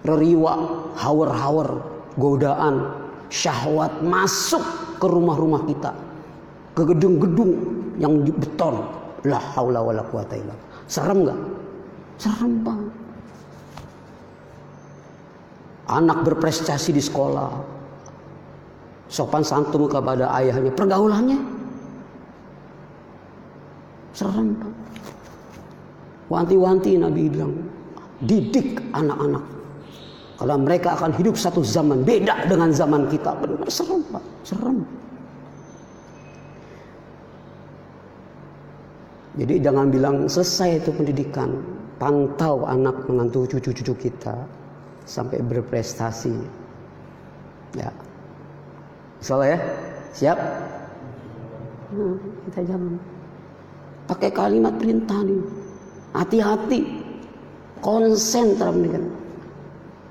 Reriwa, 0.05 0.53
hawer-hawer, 0.97 1.69
godaan, 2.17 2.89
syahwat 3.29 4.01
masuk 4.05 4.61
ke 5.01 5.05
rumah-rumah 5.09 5.65
kita. 5.65 5.91
Ke 6.81 6.97
gedung-gedung 6.97 7.51
yang 8.01 8.25
beton. 8.25 8.81
La 9.29 9.37
haula 9.53 9.85
wala 9.85 10.01
quwata 10.01 10.33
illa. 10.33 10.57
Serem 10.89 11.29
nggak? 11.29 11.39
Serem 12.17 12.65
banget. 12.65 12.93
Anak 15.85 16.25
berprestasi 16.25 16.89
di 16.89 17.03
sekolah, 17.03 17.51
sopan 19.11 19.45
santun 19.45 19.85
kepada 19.85 20.33
ayahnya, 20.41 20.73
pergaulannya 20.73 21.37
serem 24.15 24.55
Pak. 24.57 24.73
Wanti-wanti 26.31 26.95
Nabi 26.95 27.27
bilang, 27.27 27.53
didik 28.23 28.79
anak-anak. 28.95 29.43
Kalau 30.39 30.57
mereka 30.57 30.97
akan 30.97 31.11
hidup 31.13 31.35
satu 31.37 31.61
zaman 31.61 32.01
beda 32.01 32.49
dengan 32.49 32.73
zaman 32.73 33.05
kita, 33.05 33.35
benar 33.37 33.69
serem 33.69 34.01
Pak, 34.09 34.23
serem. 34.47 34.81
Jadi 39.39 39.63
jangan 39.63 39.87
bilang 39.87 40.27
selesai 40.27 40.83
itu 40.83 40.91
pendidikan. 40.91 41.55
Pantau 42.01 42.65
anak 42.65 43.05
menantu 43.05 43.45
cucu-cucu 43.45 44.09
kita 44.09 44.35
sampai 45.05 45.39
berprestasi. 45.45 46.33
Ya, 47.77 47.93
Salah 49.21 49.53
ya? 49.53 49.59
Siap? 50.17 50.37
Nah, 51.93 52.17
kita 52.49 52.59
jangan 52.65 52.97
pakai 54.09 54.33
kalimat 54.33 54.73
perintah 54.81 55.21
nih. 55.21 55.41
Hati-hati. 56.17 56.81
Konsen 57.81 58.61
terhadap 58.61 59.01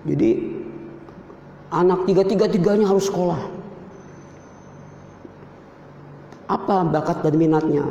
Jadi 0.03 0.31
anak 1.71 2.03
tiga-tiga-tiganya 2.03 2.87
harus 2.87 3.07
sekolah. 3.07 3.39
Apa 6.51 6.83
bakat 6.91 7.23
dan 7.23 7.39
minatnya? 7.39 7.87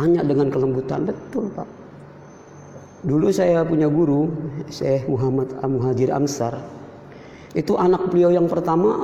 Tanya 0.00 0.24
dengan 0.24 0.48
kelembutan, 0.48 1.04
betul 1.04 1.52
Pak. 1.52 1.68
Dulu 3.04 3.28
saya 3.28 3.60
punya 3.68 3.84
guru, 3.84 4.32
Syekh 4.72 5.04
Muhammad 5.12 5.52
Muhajir 5.60 6.08
Amsar. 6.08 6.56
Itu 7.52 7.76
anak 7.76 8.08
beliau 8.08 8.32
yang 8.32 8.48
pertama 8.48 8.96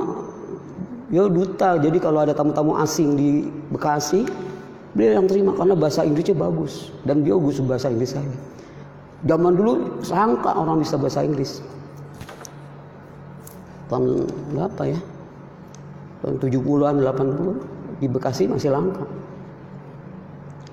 Beliau 1.07 1.31
duta, 1.31 1.79
jadi 1.79 1.97
kalau 2.03 2.19
ada 2.19 2.35
tamu-tamu 2.35 2.75
asing 2.83 3.15
di 3.15 3.47
Bekasi, 3.71 4.27
beliau 4.91 5.23
yang 5.23 5.27
terima 5.31 5.55
karena 5.55 5.71
bahasa 5.71 6.03
Inggrisnya 6.03 6.35
bagus 6.35 6.91
dan 7.07 7.23
beliau 7.23 7.39
bagus 7.39 7.63
bahasa 7.63 7.87
Inggris 7.87 8.11
saya. 8.11 8.35
Zaman 9.23 9.55
dulu 9.55 10.03
sangka 10.03 10.51
orang 10.51 10.83
bisa 10.83 10.99
bahasa 10.99 11.23
Inggris. 11.23 11.63
Tahun 13.87 14.27
berapa 14.51 14.83
ya? 14.83 14.99
Tahun 16.27 16.35
70-an, 16.43 16.95
80 16.99 18.03
di 18.03 18.07
Bekasi 18.11 18.51
masih 18.51 18.75
langka. 18.75 19.07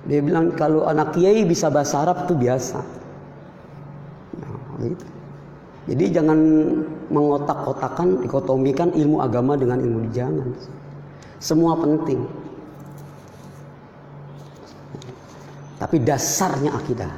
Dia 0.05 0.21
bilang 0.21 0.53
kalau 0.53 0.85
anak 0.85 1.17
kiai 1.17 1.41
bisa 1.45 1.73
bahasa 1.73 2.05
Arab 2.05 2.29
itu 2.29 2.33
biasa. 2.37 2.79
Nah, 4.37 4.57
gitu. 4.85 5.05
Jadi 5.85 6.05
jangan 6.09 6.39
mengotak-kotakan, 7.13 8.25
dikotomikan 8.25 8.89
ilmu 8.93 9.21
agama 9.21 9.53
dengan 9.53 9.77
ilmu 9.77 10.09
jangan. 10.09 10.49
Semua 11.37 11.77
penting. 11.77 12.25
Tapi 15.77 16.01
dasarnya 16.01 16.73
akidah. 16.73 17.13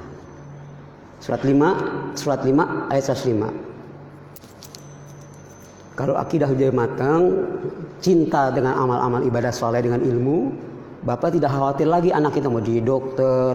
Surat 1.23 1.43
5, 1.43 2.15
surat 2.19 2.43
5 2.43 2.91
ayat 2.91 3.04
105. 3.08 3.52
Kalau 5.97 6.13
akidah 6.19 6.52
sudah 6.52 6.71
matang, 6.76 7.21
cinta 8.04 8.54
dengan 8.54 8.78
amal-amal 8.78 9.23
ibadah 9.26 9.50
soleh 9.50 9.82
dengan 9.82 10.04
ilmu, 10.04 10.52
Bapak 11.05 11.38
tidak 11.38 11.53
khawatir 11.53 11.86
lagi 11.86 12.10
anak 12.10 12.33
kita 12.38 12.49
mau 12.49 12.62
jadi 12.62 12.81
dokter, 12.81 13.53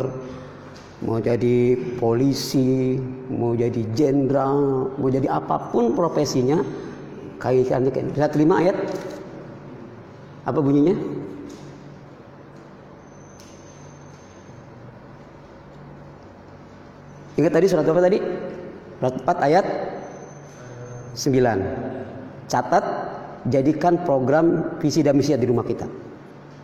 mau 1.02 1.18
jadi 1.18 1.74
polisi, 1.98 2.96
mau 3.28 3.58
jadi 3.58 3.82
jenderal, 3.92 4.92
mau 4.94 5.10
jadi 5.10 5.26
apa 5.26 5.70
pun 5.74 5.98
profesinya, 5.98 6.62
kaitannya. 7.42 8.14
Lihat 8.14 8.38
lima 8.38 8.62
ayat. 8.62 8.76
Apa 10.42 10.58
bunyinya? 10.58 10.94
Ingat 17.42 17.52
tadi 17.58 17.66
surat 17.66 17.88
apa 17.88 18.00
tadi? 18.02 18.18
Surat 19.02 19.14
4 19.18 19.46
ayat 19.50 19.66
9. 21.18 22.46
Catat, 22.46 22.84
jadikan 23.50 23.98
program 24.06 24.78
visi 24.78 25.02
dan 25.02 25.18
misi 25.18 25.34
di 25.34 25.48
rumah 25.48 25.66
kita. 25.66 25.88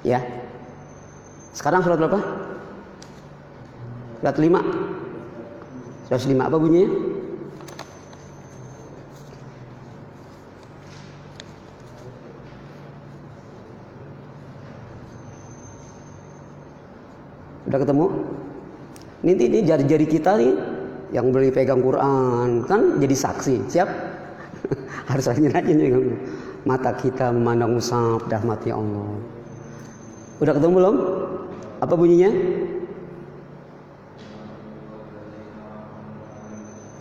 Ya. 0.07 0.38
Sekarang 1.53 1.81
surat 1.85 1.99
berapa? 2.01 2.21
Surat 4.19 4.37
5 4.37 4.99
105 6.09 6.41
apa 6.41 6.57
bunyinya? 6.57 6.89
Udah 17.69 17.85
ketemu? 17.85 18.07
Ini, 19.21 19.33
ini 19.37 19.59
jari-jari 19.69 20.07
kita 20.09 20.41
nih 20.41 20.53
yang 21.13 21.29
beli 21.29 21.53
pegang 21.53 21.85
Quran 21.85 22.65
kan 22.65 22.97
jadi 22.97 23.13
saksi. 23.13 23.69
Siap? 23.69 23.89
Harus 25.13 25.29
rajin 25.29 25.53
rajin 25.53 25.77
juga. 25.77 25.99
Mata 26.65 26.97
kita 26.97 27.29
memandang 27.29 27.77
musab 27.77 28.25
rahmatnya 28.25 28.73
Allah. 28.73 29.38
Udah 30.39 30.55
ketemu 30.55 30.75
belum? 30.79 30.97
Apa 31.83 31.95
bunyinya? 31.99 32.31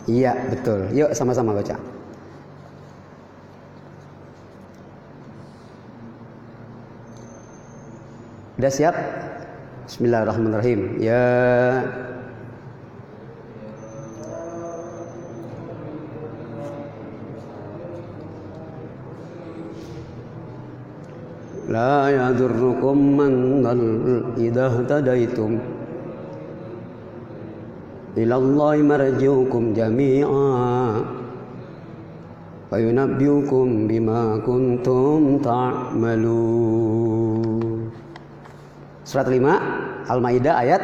Iya, 0.08 0.32
betul. 0.50 0.90
Yuk 0.96 1.14
sama-sama 1.14 1.54
baca. 1.54 1.78
Udah 8.58 8.72
siap? 8.74 8.96
Bismillahirrahmanirrahim. 9.86 10.98
Ya 10.98 11.22
La 21.69 22.11
yadurrukum 22.11 22.97
man 23.17 23.79
idza 24.35 24.83
tadaitum 24.83 25.59
ilallahi 28.19 28.81
marjiukum 28.83 29.71
jami'a 29.73 30.43
وينبئكم 32.73 33.67
بما 33.85 34.21
كنتم 34.41 35.37
تعملون 35.45 36.73
Surat 39.05 39.29
5 39.29 40.09
Al-Maidah 40.09 40.57
ayat 40.57 40.81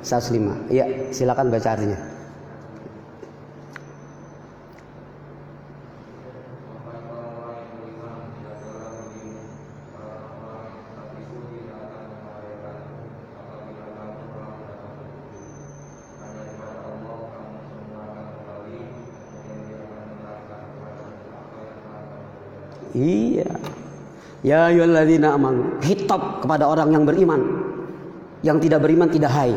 105. 0.00 0.72
Iya, 0.72 1.12
silakan 1.12 1.52
baca 1.52 1.68
artinya. 1.76 1.98
Iya. 22.97 23.49
Ya 24.41 24.59
ayyuhalladzina 24.73 25.37
amanu. 25.37 25.77
Hitop 25.85 26.41
kepada 26.41 26.65
orang 26.65 26.89
yang 26.89 27.03
beriman. 27.05 27.41
Yang 28.41 28.69
tidak 28.69 28.79
beriman 28.85 29.09
tidak 29.13 29.31
hai. 29.33 29.53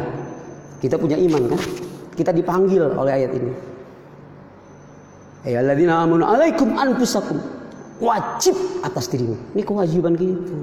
Kita 0.81 1.01
punya 1.01 1.17
iman 1.17 1.57
kan? 1.57 1.61
Kita 2.17 2.31
dipanggil 2.37 2.85
oleh 2.85 3.13
ayat 3.13 3.33
ini. 3.33 3.53
Ya 5.49 5.57
ayyuhalladzina 5.57 5.95
amanu 6.05 6.25
alaikum 6.29 6.77
anfusakum. 6.77 7.41
Wajib 8.01 8.57
atas 8.85 9.09
dirimu. 9.09 9.37
Ini 9.57 9.63
kewajiban 9.65 10.17
kita. 10.17 10.57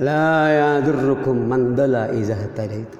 La 0.00 0.48
yadurrukum 0.48 1.44
man 1.44 1.76
dala 1.76 2.08
itu. 2.08 2.96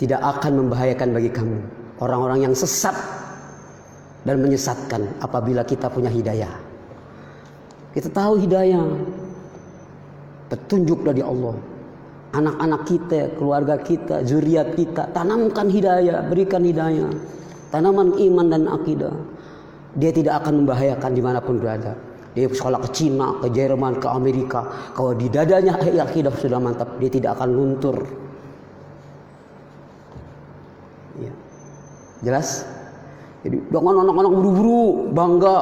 Tidak 0.00 0.18
akan 0.18 0.52
membahayakan 0.64 1.08
bagi 1.12 1.28
kamu 1.28 1.58
orang-orang 2.00 2.48
yang 2.48 2.54
sesat 2.56 2.96
dan 4.24 4.40
menyesatkan 4.40 5.12
apabila 5.20 5.60
kita 5.62 5.92
punya 5.92 6.08
hidayah. 6.08 6.50
Kita 7.92 8.08
tahu 8.08 8.40
hidayah 8.40 8.80
petunjuk 10.48 11.04
dari 11.04 11.20
Allah. 11.20 11.54
Anak-anak 12.32 12.82
kita, 12.88 13.36
keluarga 13.36 13.76
kita, 13.76 14.24
zuriat 14.24 14.72
kita, 14.72 15.12
tanamkan 15.12 15.68
hidayah, 15.68 16.24
berikan 16.24 16.64
hidayah. 16.64 17.12
Tanaman 17.68 18.16
iman 18.16 18.46
dan 18.48 18.64
akidah. 18.72 19.12
Dia 20.00 20.16
tidak 20.16 20.40
akan 20.40 20.64
membahayakan 20.64 21.12
di 21.12 21.20
mana 21.20 21.44
pun 21.44 21.60
berada. 21.60 21.92
Dia 22.32 22.48
sekolah 22.48 22.80
ke 22.80 22.88
Cina, 22.96 23.36
ke 23.44 23.52
Jerman, 23.52 24.00
ke 24.00 24.08
Amerika. 24.08 24.64
Kalau 24.96 25.12
di 25.12 25.28
dadanya 25.28 25.76
akidah 25.76 26.32
sudah 26.32 26.56
mantap, 26.56 26.96
dia 26.96 27.12
tidak 27.12 27.36
akan 27.36 27.48
luntur. 27.52 27.96
Ya. 31.20 31.32
Jelas? 32.24 32.64
Jadi 33.44 33.58
dengan 33.68 34.06
anak-anak 34.06 34.32
buru-buru 34.32 35.12
bangga 35.12 35.56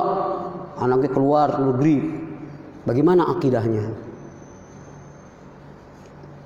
anaknya 0.79 1.11
keluar 1.11 1.49
negeri. 1.59 1.99
Bagaimana 2.87 3.29
akidahnya? 3.35 3.85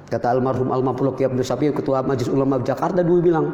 Kata 0.09 0.31
almarhum 0.31 0.71
Almarhum 0.71 1.15
Kiai 1.19 1.27
Abdul 1.27 1.43
Sapi, 1.43 1.75
Ketua 1.75 2.01
Majelis 2.07 2.31
Ulama 2.31 2.63
Jakarta 2.63 3.03
dulu 3.03 3.19
bilang, 3.25 3.47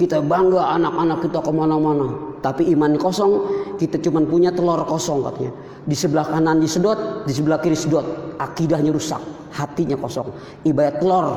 kita 0.00 0.24
bangga 0.24 0.80
anak-anak 0.80 1.28
kita 1.28 1.44
ke 1.44 1.52
mana-mana. 1.52 2.08
Tapi 2.40 2.72
iman 2.72 2.96
kosong, 2.96 3.32
kita 3.76 4.00
cuma 4.00 4.24
punya 4.24 4.48
telur 4.48 4.80
kosong 4.88 5.20
katanya. 5.28 5.52
Di 5.84 5.92
sebelah 5.92 6.24
kanan 6.24 6.56
disedot, 6.56 7.28
di 7.28 7.32
sebelah 7.36 7.60
kiri 7.60 7.76
sedot. 7.76 8.32
Akidahnya 8.40 8.96
rusak, 8.96 9.20
hatinya 9.52 10.00
kosong. 10.00 10.32
Ibarat 10.64 11.04
telur 11.04 11.28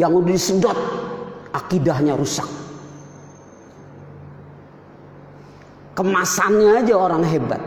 yang 0.00 0.16
udah 0.16 0.32
disedot, 0.32 0.78
akidahnya 1.52 2.16
rusak. 2.16 2.48
Kemasannya 5.92 6.80
aja 6.80 6.94
orang 6.96 7.28
hebat. 7.28 7.60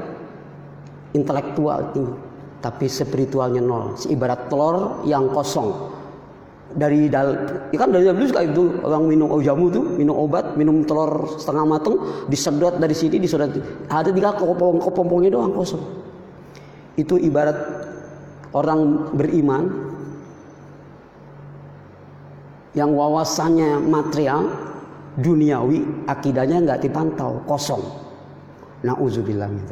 Intelektual 1.13 1.93
tinggi. 1.93 2.17
Tapi 2.65 2.86
spiritualnya 2.89 3.62
nol. 3.62 3.93
Ibarat 4.10 4.49
telur 4.49 5.06
yang 5.06 5.30
kosong 5.30 6.01
dari 6.75 7.12
dal 7.12 7.36
ya 7.71 7.77
kan 7.79 7.91
dari 7.91 8.07
dulu 8.07 8.25
suka 8.27 8.41
itu 8.47 8.63
orang 8.84 9.03
minum 9.07 9.27
jamu 9.43 9.67
tuh 9.67 9.86
minum 9.99 10.15
obat 10.15 10.55
minum 10.55 10.84
telur 10.88 11.36
setengah 11.36 11.65
matang 11.67 11.97
disedot 12.31 12.79
dari 12.79 12.95
sini 12.95 13.19
disedot. 13.19 13.51
Ada 13.91 14.10
tiga 14.12 14.36
kopong 14.36 14.79
kepompongnya 14.79 15.36
doang 15.36 15.51
kosong. 15.51 15.84
Itu 16.95 17.19
ibarat 17.19 17.57
orang 18.55 19.12
beriman 19.15 19.63
yang 22.71 22.95
wawasannya 22.95 23.84
material 23.84 24.47
duniawi 25.19 26.07
akidahnya 26.07 26.63
nggak 26.63 26.79
dipantau 26.88 27.43
kosong. 27.43 27.84
Nauzubillah 28.81 29.51
min 29.51 29.67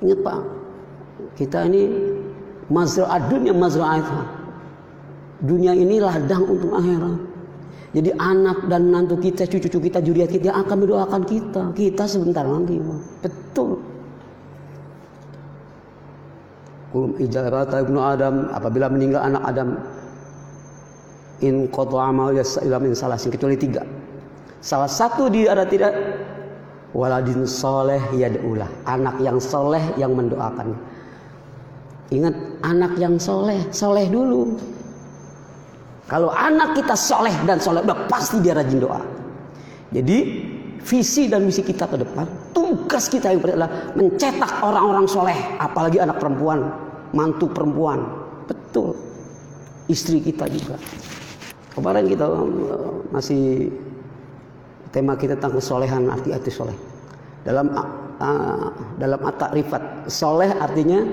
ingat 0.00 0.18
pak 0.24 0.40
kita 1.36 1.68
ini 1.68 1.92
mazra'at 2.72 3.28
dunia 3.28 3.52
mazra'at 3.52 4.04
Dunia 5.40 5.72
ini 5.72 5.96
ladang 6.00 6.44
untuk 6.44 6.76
akhirat. 6.76 7.16
Jadi 7.90 8.10
anak 8.14 8.70
dan 8.70 8.94
nantu 8.94 9.18
kita, 9.18 9.50
cucu-cucu 9.50 9.90
kita, 9.90 9.98
juriat 9.98 10.30
kita 10.30 10.54
akan 10.54 10.76
mendoakan 10.86 11.22
kita. 11.26 11.62
Kita 11.74 12.04
sebentar 12.06 12.46
lagi. 12.46 12.78
Betul. 13.24 13.82
Kulum 16.90 17.14
ijarata 17.22 17.82
ibnu 17.82 17.98
Adam 18.02 18.50
apabila 18.50 18.90
meninggal 18.90 19.22
anak 19.22 19.42
Adam 19.46 19.68
in 21.42 21.70
qata 21.70 21.98
amal 22.02 22.34
ila 22.34 22.76
min 22.82 22.92
salasin 22.94 23.30
kecuali 23.30 23.54
tiga. 23.54 23.86
Salah 24.60 24.90
satu 24.90 25.30
di 25.30 25.46
ada 25.46 25.64
tidak 25.64 25.94
waladin 26.90 27.46
soleh 27.46 28.02
yad'ulah 28.12 28.66
anak 28.90 29.22
yang 29.22 29.38
soleh 29.38 29.82
yang 29.96 30.12
mendoakan. 30.18 30.74
Ingat 32.10 32.34
anak 32.66 32.98
yang 32.98 33.14
soleh, 33.22 33.62
soleh 33.70 34.10
dulu. 34.10 34.58
Kalau 36.10 36.34
anak 36.34 36.74
kita 36.74 36.98
soleh 36.98 37.30
dan 37.46 37.62
soleh, 37.62 37.86
udah 37.86 38.10
pasti 38.10 38.42
dia 38.42 38.50
rajin 38.50 38.82
doa. 38.82 38.98
Jadi 39.94 40.18
visi 40.82 41.30
dan 41.30 41.46
misi 41.46 41.62
kita 41.62 41.86
ke 41.86 42.02
depan, 42.02 42.26
tugas 42.50 43.06
kita 43.06 43.30
yang 43.30 43.38
adalah 43.46 43.94
mencetak 43.94 44.58
orang-orang 44.58 45.06
soleh, 45.06 45.38
apalagi 45.62 46.02
anak 46.02 46.18
perempuan, 46.18 46.66
mantu 47.14 47.46
perempuan. 47.54 48.02
Betul. 48.50 48.98
Istri 49.86 50.18
kita 50.34 50.50
juga. 50.50 50.74
Kemarin 51.78 52.10
kita 52.10 52.26
uh, 52.26 53.06
masih 53.14 53.70
tema 54.90 55.14
kita 55.14 55.38
tentang 55.38 55.62
kesolehan 55.62 56.10
arti-arti 56.10 56.50
soleh. 56.50 56.74
Dalam 57.46 57.70
uh, 57.70 58.70
dalam 58.98 59.20
at-ta'rifat 59.22 60.10
soleh 60.10 60.50
artinya 60.58 61.06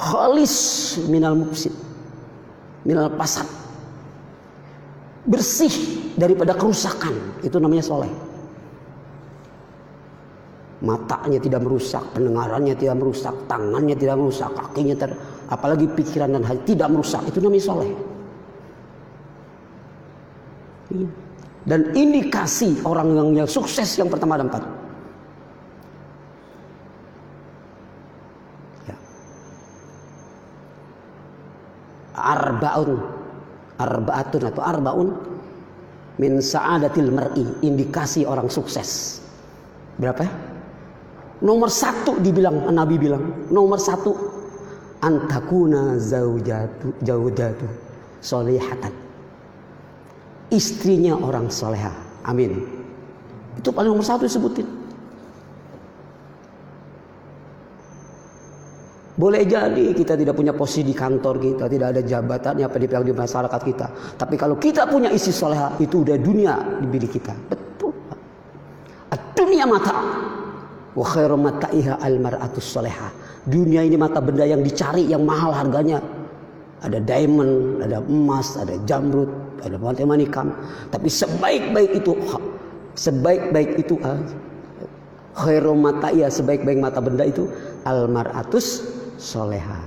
khalis 0.00 0.56
minal 1.12 1.36
mufsid 1.36 1.87
minal 2.86 3.10
pasat 3.14 3.46
bersih 5.28 5.72
daripada 6.14 6.54
kerusakan. 6.54 7.42
Itu 7.42 7.58
namanya 7.58 7.84
soleh. 7.84 8.12
Matanya 10.78 11.42
tidak 11.42 11.66
merusak 11.66 12.06
pendengarannya 12.14 12.74
tidak 12.78 13.02
merusak 13.02 13.34
tangannya 13.50 13.98
tidak 13.98 14.14
merusak 14.14 14.50
kakinya 14.54 14.94
ter 14.94 15.10
apalagi 15.50 15.90
pikiran 15.90 16.38
dan 16.38 16.46
hati 16.46 16.78
tidak 16.78 16.90
merusak. 16.94 17.22
Itu 17.26 17.42
namanya 17.42 17.64
soleh. 17.66 17.92
Iya. 20.88 21.08
dan 21.68 21.92
indikasi 21.92 22.80
orang 22.80 23.36
yang, 23.36 23.44
sukses 23.44 23.92
yang 24.00 24.08
pertama 24.08 24.40
dan 24.40 24.48
empat 24.48 24.64
arbaun. 32.28 33.00
Arbaatun 33.78 34.42
atau 34.50 34.62
arbaun 34.62 35.08
min 36.18 36.42
sa'adatil 36.42 37.14
mar'i 37.14 37.46
indikasi 37.64 38.26
orang 38.26 38.50
sukses. 38.50 39.22
Berapa? 39.96 40.26
Nomor 41.40 41.70
satu 41.70 42.18
dibilang 42.18 42.68
Nabi 42.68 42.98
bilang. 42.98 43.48
Nomor 43.48 43.78
satu 43.78 44.12
antakuna 44.98 45.94
zaujatu 45.96 46.90
jaudatu 47.06 47.66
solehatan 48.18 48.90
istrinya 50.50 51.14
orang 51.14 51.46
soleha. 51.52 51.92
Amin. 52.26 52.66
Itu 53.56 53.70
paling 53.70 53.94
nomor 53.94 54.06
satu 54.06 54.26
disebutin 54.26 54.77
Boleh 59.18 59.42
jadi 59.42 59.90
kita 59.98 60.14
tidak 60.14 60.38
punya 60.38 60.54
posisi 60.54 60.86
di 60.86 60.94
kantor 60.94 61.42
kita, 61.42 61.66
tidak 61.66 61.90
ada 61.90 62.02
jabatannya 62.06 62.62
apa 62.62 62.76
di 62.78 62.86
di 62.86 63.10
masyarakat 63.10 63.60
kita. 63.66 63.86
Tapi 64.14 64.38
kalau 64.38 64.54
kita 64.54 64.86
punya 64.86 65.10
isi 65.10 65.34
soleha, 65.34 65.74
itu 65.82 66.06
udah 66.06 66.14
dunia 66.22 66.54
di 66.78 66.86
bilik 66.86 67.18
kita. 67.18 67.34
Betul. 67.50 67.90
Dunia 69.34 69.66
mata. 69.66 69.94
wa 70.98 71.06
khairu 71.06 71.38
mata'iha 71.38 71.98
al 71.98 72.18
mar'atus 72.18 72.62
soleha. 72.62 73.10
Dunia 73.46 73.86
ini 73.86 73.94
mata 73.94 74.18
benda 74.22 74.46
yang 74.46 74.62
dicari 74.62 75.06
yang 75.06 75.26
mahal 75.26 75.54
harganya. 75.54 75.98
Ada 76.78 77.02
diamond, 77.02 77.82
ada 77.82 77.98
emas, 78.06 78.54
ada 78.54 78.78
jamrut, 78.86 79.30
ada 79.66 79.78
batu 79.78 80.06
manikam. 80.06 80.54
Tapi 80.94 81.10
sebaik-baik 81.10 82.02
itu 82.02 82.14
sebaik-baik 82.98 83.82
itu 83.82 83.94
ah, 84.02 84.18
khairu 85.38 85.74
mata'iha 85.74 86.30
sebaik-baik 86.30 86.78
mata 86.82 86.98
benda 87.02 87.26
itu 87.26 87.46
al 87.86 88.10
mar'atus 88.10 88.97
soleha. 89.18 89.82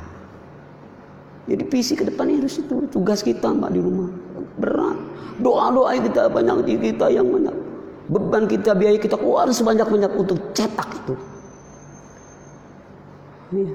Jadi 1.49 1.63
visi 1.73 1.97
ke 1.97 2.05
depan 2.05 2.29
harus 2.29 2.61
itu 2.61 2.85
tugas 2.93 3.25
kita 3.25 3.49
mbak 3.49 3.73
di 3.73 3.81
rumah 3.81 4.11
berat. 4.61 4.99
Doa-doa 5.41 5.97
kita 5.97 6.29
banyak 6.29 6.69
di 6.69 6.75
kita 6.77 7.09
yang 7.09 7.25
banyak. 7.31 7.55
Beban 8.11 8.45
kita, 8.45 8.75
biaya 8.75 8.99
kita 8.99 9.15
keluar 9.15 9.47
sebanyak-banyak 9.49 10.11
untuk 10.19 10.37
cetak 10.51 10.89
itu. 11.01 11.15
Iya. 13.55 13.73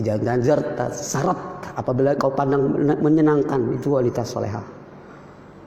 Jangan 0.00 0.38
zarta 0.40 0.86
syarat 0.94 1.38
apabila 1.74 2.14
kau 2.14 2.30
pandang 2.30 2.70
menyenangkan 3.02 3.74
itu 3.74 3.90
wanita 3.90 4.22
soleha. 4.22 4.62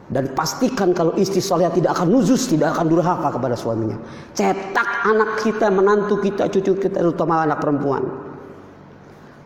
Dan 0.07 0.31
pastikan 0.35 0.95
kalau 0.95 1.15
istri 1.19 1.43
soleha 1.43 1.71
tidak 1.71 1.99
akan 1.99 2.11
nuzus, 2.11 2.47
tidak 2.47 2.75
akan 2.75 2.87
durhaka 2.87 3.35
kepada 3.35 3.55
suaminya. 3.59 3.99
Cetak 4.31 4.89
anak 5.03 5.43
kita, 5.43 5.67
menantu 5.67 6.19
kita, 6.23 6.47
cucu 6.47 6.79
kita, 6.79 7.03
terutama 7.03 7.43
anak 7.43 7.59
perempuan. 7.59 8.03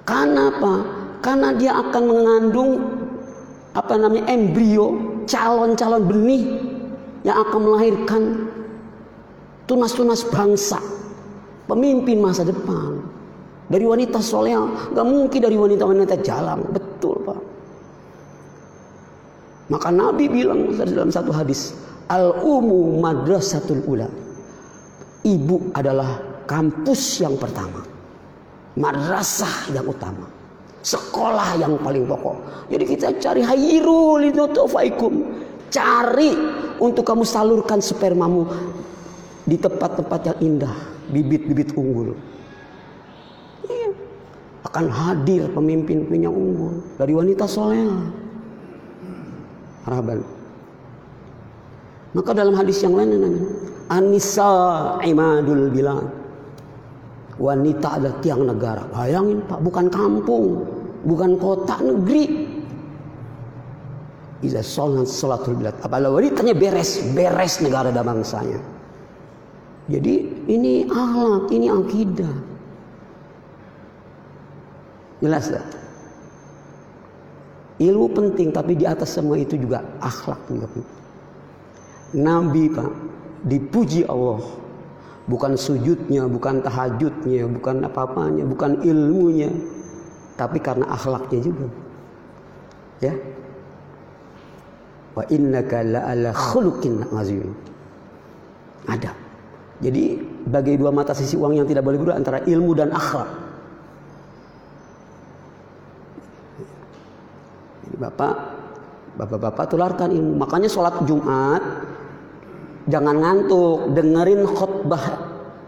Karena 0.07 0.47
apa? 0.47 0.73
Karena 1.19 1.51
dia 1.51 1.75
akan 1.75 2.03
mengandung 2.07 2.71
apa 3.75 3.93
namanya 3.99 4.31
embrio, 4.31 5.19
calon-calon 5.27 6.07
benih 6.07 6.43
yang 7.27 7.43
akan 7.43 7.59
melahirkan 7.59 8.21
tunas-tunas 9.67 10.23
bangsa, 10.31 10.79
pemimpin 11.67 12.23
masa 12.23 12.47
depan. 12.47 13.03
Dari 13.67 13.83
wanita 13.83 14.23
soleh, 14.23 14.55
nggak 14.95 15.03
mungkin 15.03 15.39
dari 15.43 15.59
wanita-wanita 15.59 16.15
jalan, 16.23 16.63
betul 16.71 17.19
pak. 17.27 17.39
Maka 19.67 19.91
Nabi 19.91 20.31
bilang 20.31 20.71
dalam 20.71 21.11
satu 21.11 21.35
hadis, 21.35 21.75
al 22.07 22.31
umu 22.47 22.95
madrasatul 23.03 23.83
ula. 23.83 24.07
Ibu 25.27 25.75
adalah 25.75 26.23
kampus 26.47 27.19
yang 27.19 27.35
pertama, 27.35 27.83
madrasah 28.77 29.73
yang 29.73 29.89
utama 29.89 30.37
sekolah 30.87 31.59
yang 31.59 31.75
paling 31.83 32.07
pokok. 32.07 32.37
Jadi 32.71 32.83
kita 32.87 33.07
cari 33.19 33.41
hayrul 33.43 34.23
linutufaikum. 34.23 35.43
Cari 35.67 36.31
untuk 36.79 37.03
kamu 37.03 37.27
salurkan 37.27 37.83
spermamu 37.83 38.47
di 39.43 39.59
tempat-tempat 39.59 40.31
yang 40.31 40.37
indah, 40.39 40.75
bibit-bibit 41.11 41.75
unggul. 41.75 42.15
Iya. 43.67 43.91
Akan 44.63 44.87
hadir 44.87 45.51
pemimpin 45.51 46.07
yang 46.15 46.31
unggul 46.31 46.79
dari 46.95 47.11
wanita 47.11 47.43
soleh. 47.51 47.83
Harapan. 49.83 50.23
Maka 52.15 52.31
dalam 52.31 52.55
hadis 52.55 52.79
yang 52.79 52.95
lain 52.95 53.19
namanya 53.19 53.43
Anissa 53.91 54.99
imadul 55.03 55.67
bilad. 55.67 56.26
Wanita 57.37 58.01
adalah 58.01 58.17
tiang 58.21 58.43
negara. 58.49 58.83
Bayangin 58.89 59.45
Pak, 59.45 59.61
bukan 59.61 59.85
kampung 59.93 60.65
bukan 61.05 61.37
kota 61.37 61.77
negeri. 61.79 62.49
Iza 64.41 64.61
sholat 64.61 65.09
sholatul 65.09 65.57
bilad. 65.57 65.77
Apalagi 65.81 66.13
wanitanya 66.13 66.53
beres, 66.53 67.01
beres 67.13 67.57
negara 67.61 67.89
dan 67.89 68.05
bangsanya. 68.05 68.61
Jadi 69.87 70.45
ini 70.51 70.85
akhlak, 70.85 71.49
ini 71.49 71.67
akidah. 71.71 72.35
Jelas 75.23 75.49
tak? 75.49 75.65
Ilmu 77.81 78.07
penting, 78.13 78.53
tapi 78.53 78.77
di 78.77 78.85
atas 78.85 79.13
semua 79.17 79.37
itu 79.37 79.57
juga 79.57 79.81
akhlak 80.01 80.37
juga 80.49 80.69
penting. 80.69 80.97
Nabi 82.17 82.71
pak 82.71 82.91
dipuji 83.45 84.05
Allah 84.07 84.39
bukan 85.27 85.59
sujudnya, 85.59 86.25
bukan 86.25 86.63
tahajudnya, 86.63 87.45
bukan 87.51 87.83
apa-apanya, 87.83 88.47
bukan 88.47 88.79
ilmunya, 88.81 89.51
tapi 90.39 90.63
karena 90.63 90.87
akhlaknya 90.87 91.39
juga. 91.43 91.67
Ya. 93.03 93.13
Wa 95.13 95.23
innaka 95.27 95.83
la'ala 95.83 96.31
khuluqin 96.31 97.03
azim. 97.13 97.51
Ada. 98.87 99.11
Jadi 99.77 100.17
bagi 100.47 100.73
dua 100.79 100.89
mata 100.89 101.13
sisi 101.13 101.37
uang 101.37 101.61
yang 101.61 101.67
tidak 101.69 101.85
boleh 101.85 102.01
berubah 102.01 102.17
antara 102.17 102.41
ilmu 102.41 102.71
dan 102.73 102.89
akhlak. 102.89 103.29
Jadi 107.85 107.95
Bapak 107.99 108.35
Bapak-bapak 109.17 109.65
tularkan 109.73 110.13
ilmu. 110.13 110.37
Makanya 110.37 110.69
sholat 110.69 111.01
Jumat 111.09 111.61
jangan 112.87 113.15
ngantuk, 113.19 113.93
dengerin 113.93 114.47
khutbah 114.47 115.05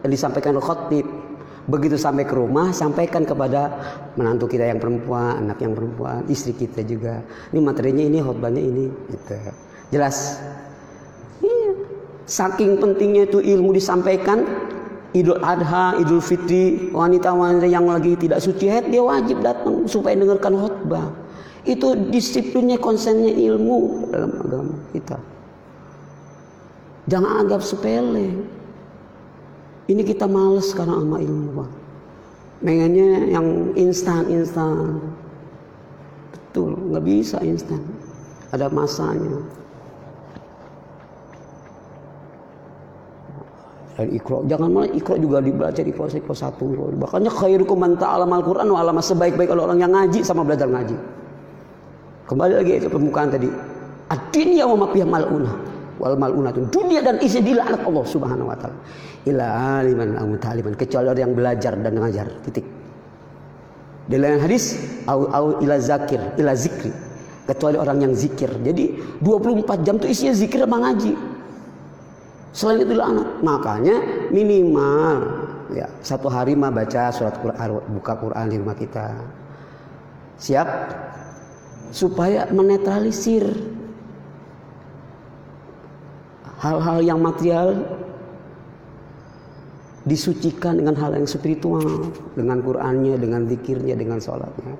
yang 0.03 0.11
disampaikan 0.11 0.55
khotib. 0.57 1.05
Begitu 1.69 2.01
sampai 2.01 2.25
ke 2.25 2.33
rumah, 2.33 2.73
sampaikan 2.73 3.29
kepada 3.29 3.69
menantu 4.17 4.49
kita 4.49 4.65
yang 4.65 4.81
perempuan, 4.81 5.45
anak 5.45 5.61
yang 5.61 5.77
perempuan, 5.77 6.25
istri 6.25 6.57
kita 6.57 6.81
juga. 6.81 7.21
Ini 7.53 7.61
materinya 7.61 8.03
ini, 8.09 8.17
khotbahnya 8.25 8.57
ini, 8.57 8.89
gitu. 9.13 9.37
Jelas? 9.93 10.41
Iya. 11.45 11.71
Saking 12.25 12.81
pentingnya 12.81 13.29
itu 13.29 13.37
ilmu 13.37 13.69
disampaikan, 13.77 14.49
Idul 15.13 15.37
Adha, 15.45 15.97
Idul 16.01 16.25
Fitri, 16.25 16.89
wanita-wanita 16.89 17.69
yang 17.69 17.85
lagi 17.85 18.17
tidak 18.17 18.41
suci 18.41 18.65
haid 18.69 18.89
dia 18.89 19.01
wajib 19.05 19.41
datang 19.45 19.85
supaya 19.85 20.17
dengarkan 20.17 20.57
khutbah. 20.57 21.13
Itu 21.69 21.93
disiplinnya, 22.09 22.81
konsennya 22.81 23.29
ilmu 23.29 24.09
dalam 24.09 24.31
agama 24.41 24.73
kita. 24.89 25.17
Jangan 27.09 27.41
anggap 27.45 27.65
sepele. 27.65 28.37
Ini 29.89 30.01
kita 30.05 30.29
males 30.29 30.69
karena 30.77 31.01
sama 31.01 31.17
ilmu 31.17 31.49
Pak. 31.57 31.69
Pengennya 32.61 33.33
yang 33.33 33.73
instan-instan. 33.73 35.01
Betul, 36.29 36.77
nggak 36.77 37.03
bisa 37.09 37.41
instan. 37.41 37.81
Ada 38.53 38.69
masanya. 38.69 39.41
Dan 43.97 44.15
ikro, 44.15 44.45
jangan 44.45 44.69
malah 44.69 44.91
ikro 44.93 45.17
juga 45.17 45.41
dibaca 45.41 45.81
di 45.81 45.91
kelas 45.91 46.21
kelas 46.21 46.39
satu. 46.39 46.93
Bahkannya 46.93 47.31
khairukum 47.33 47.75
man 47.75 47.97
ta'allama 47.97 48.39
al-Qur'an 48.39 48.69
wa 48.69 49.01
sebaik-baik 49.01 49.49
kalau 49.49 49.65
orang 49.65 49.81
yang 49.81 49.91
ngaji 49.91 50.21
sama 50.21 50.45
belajar 50.45 50.69
ngaji. 50.69 50.95
Kembali 52.29 52.53
lagi 52.61 52.71
itu 52.79 52.87
pembukaan 52.87 53.33
tadi. 53.33 53.49
Ad-dunya 54.07 54.63
wa 54.69 54.85
ma 54.85 54.87
mal'unah 54.93 55.68
wal 55.99 56.15
mal'unatun. 56.15 56.71
Dunia 56.71 57.03
dan 57.03 57.19
isi 57.19 57.43
dilaknat 57.43 57.83
Allah 57.83 58.05
Subhanahu 58.07 58.47
wa 58.49 58.57
taala. 58.57 58.79
Ila 59.27 59.45
aliman 59.83 60.15
au 60.15 60.31
taliman 60.39 60.73
kecuali 60.73 61.11
orang 61.11 61.23
yang 61.27 61.33
belajar 61.35 61.75
dan 61.75 61.91
mengajar. 61.91 62.27
Titik. 62.47 62.65
Di 64.09 64.17
lain 64.17 64.41
hadis 64.41 64.79
au 65.05 65.27
au 65.29 65.45
ila 65.61 65.77
zakir 65.77 66.23
ila 66.39 66.55
zikri. 66.55 66.89
Kecuali 67.45 67.77
orang 67.77 68.09
yang 68.09 68.13
zikir. 68.15 68.49
Jadi 68.49 69.19
24 69.21 69.85
jam 69.85 69.99
itu 69.99 70.07
isinya 70.09 70.33
zikir 70.33 70.63
sama 70.63 70.77
ngaji. 70.87 71.13
Selain 72.55 72.81
itu 72.81 72.97
anak. 72.97 73.27
Makanya 73.45 73.95
minimal 74.33 75.17
ya 75.69 75.85
satu 76.01 76.29
hari 76.29 76.57
mah 76.57 76.73
baca 76.73 77.13
surat 77.13 77.37
Quran 77.37 77.77
buka 77.93 78.13
Quran 78.17 78.45
di 78.49 78.57
rumah 78.57 78.77
kita. 78.77 79.13
Siap? 80.39 80.69
Supaya 81.89 82.45
menetralisir 82.53 83.49
hal-hal 86.59 86.99
yang 86.99 87.19
material 87.23 87.79
disucikan 90.03 90.79
dengan 90.79 90.95
hal 90.99 91.15
yang 91.15 91.27
spiritual, 91.27 92.11
dengan 92.35 92.59
Qur'annya, 92.63 93.15
dengan 93.19 93.47
zikirnya, 93.47 93.95
dengan 93.95 94.19
sholatnya. 94.19 94.75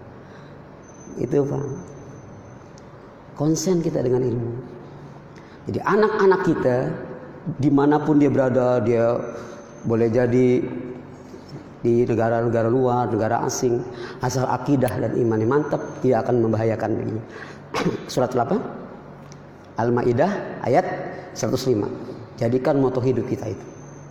Itu 1.19 1.43
Pak. 1.43 1.65
Konsen 3.35 3.79
kita 3.79 4.03
dengan 4.03 4.23
ilmu. 4.27 4.51
Jadi 5.69 5.79
anak-anak 5.79 6.41
kita 6.43 6.77
di 7.59 7.69
mana 7.71 8.01
pun 8.01 8.19
dia 8.19 8.27
berada, 8.27 8.83
dia 8.83 9.15
boleh 9.87 10.11
jadi 10.11 10.59
di 11.79 12.03
negara-negara 12.03 12.67
luar, 12.67 13.07
negara 13.07 13.47
asing, 13.47 13.79
asal 14.19 14.43
akidah 14.51 14.91
dan 14.99 15.15
imannya 15.15 15.47
mantap, 15.47 15.79
tidak 16.03 16.27
akan 16.27 16.43
membahayakan 16.43 16.89
begini. 16.99 17.21
Surat 18.11 18.35
apa? 18.35 18.78
Al-Maidah 19.79 20.61
ayat 20.67 20.85
105. 21.33 21.87
Jadikan 22.35 22.75
moto 22.83 22.99
hidup 22.99 23.27
kita 23.27 23.47
itu. 23.47 23.65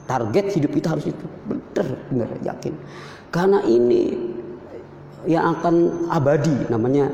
Target 0.09 0.46
hidup 0.57 0.72
kita 0.72 0.96
harus 0.96 1.04
itu. 1.12 1.26
Benar, 1.44 1.87
benar, 2.09 2.28
yakin. 2.40 2.72
Karena 3.28 3.61
ini 3.68 4.16
yang 5.28 5.61
akan 5.61 6.09
abadi 6.09 6.57
namanya 6.72 7.12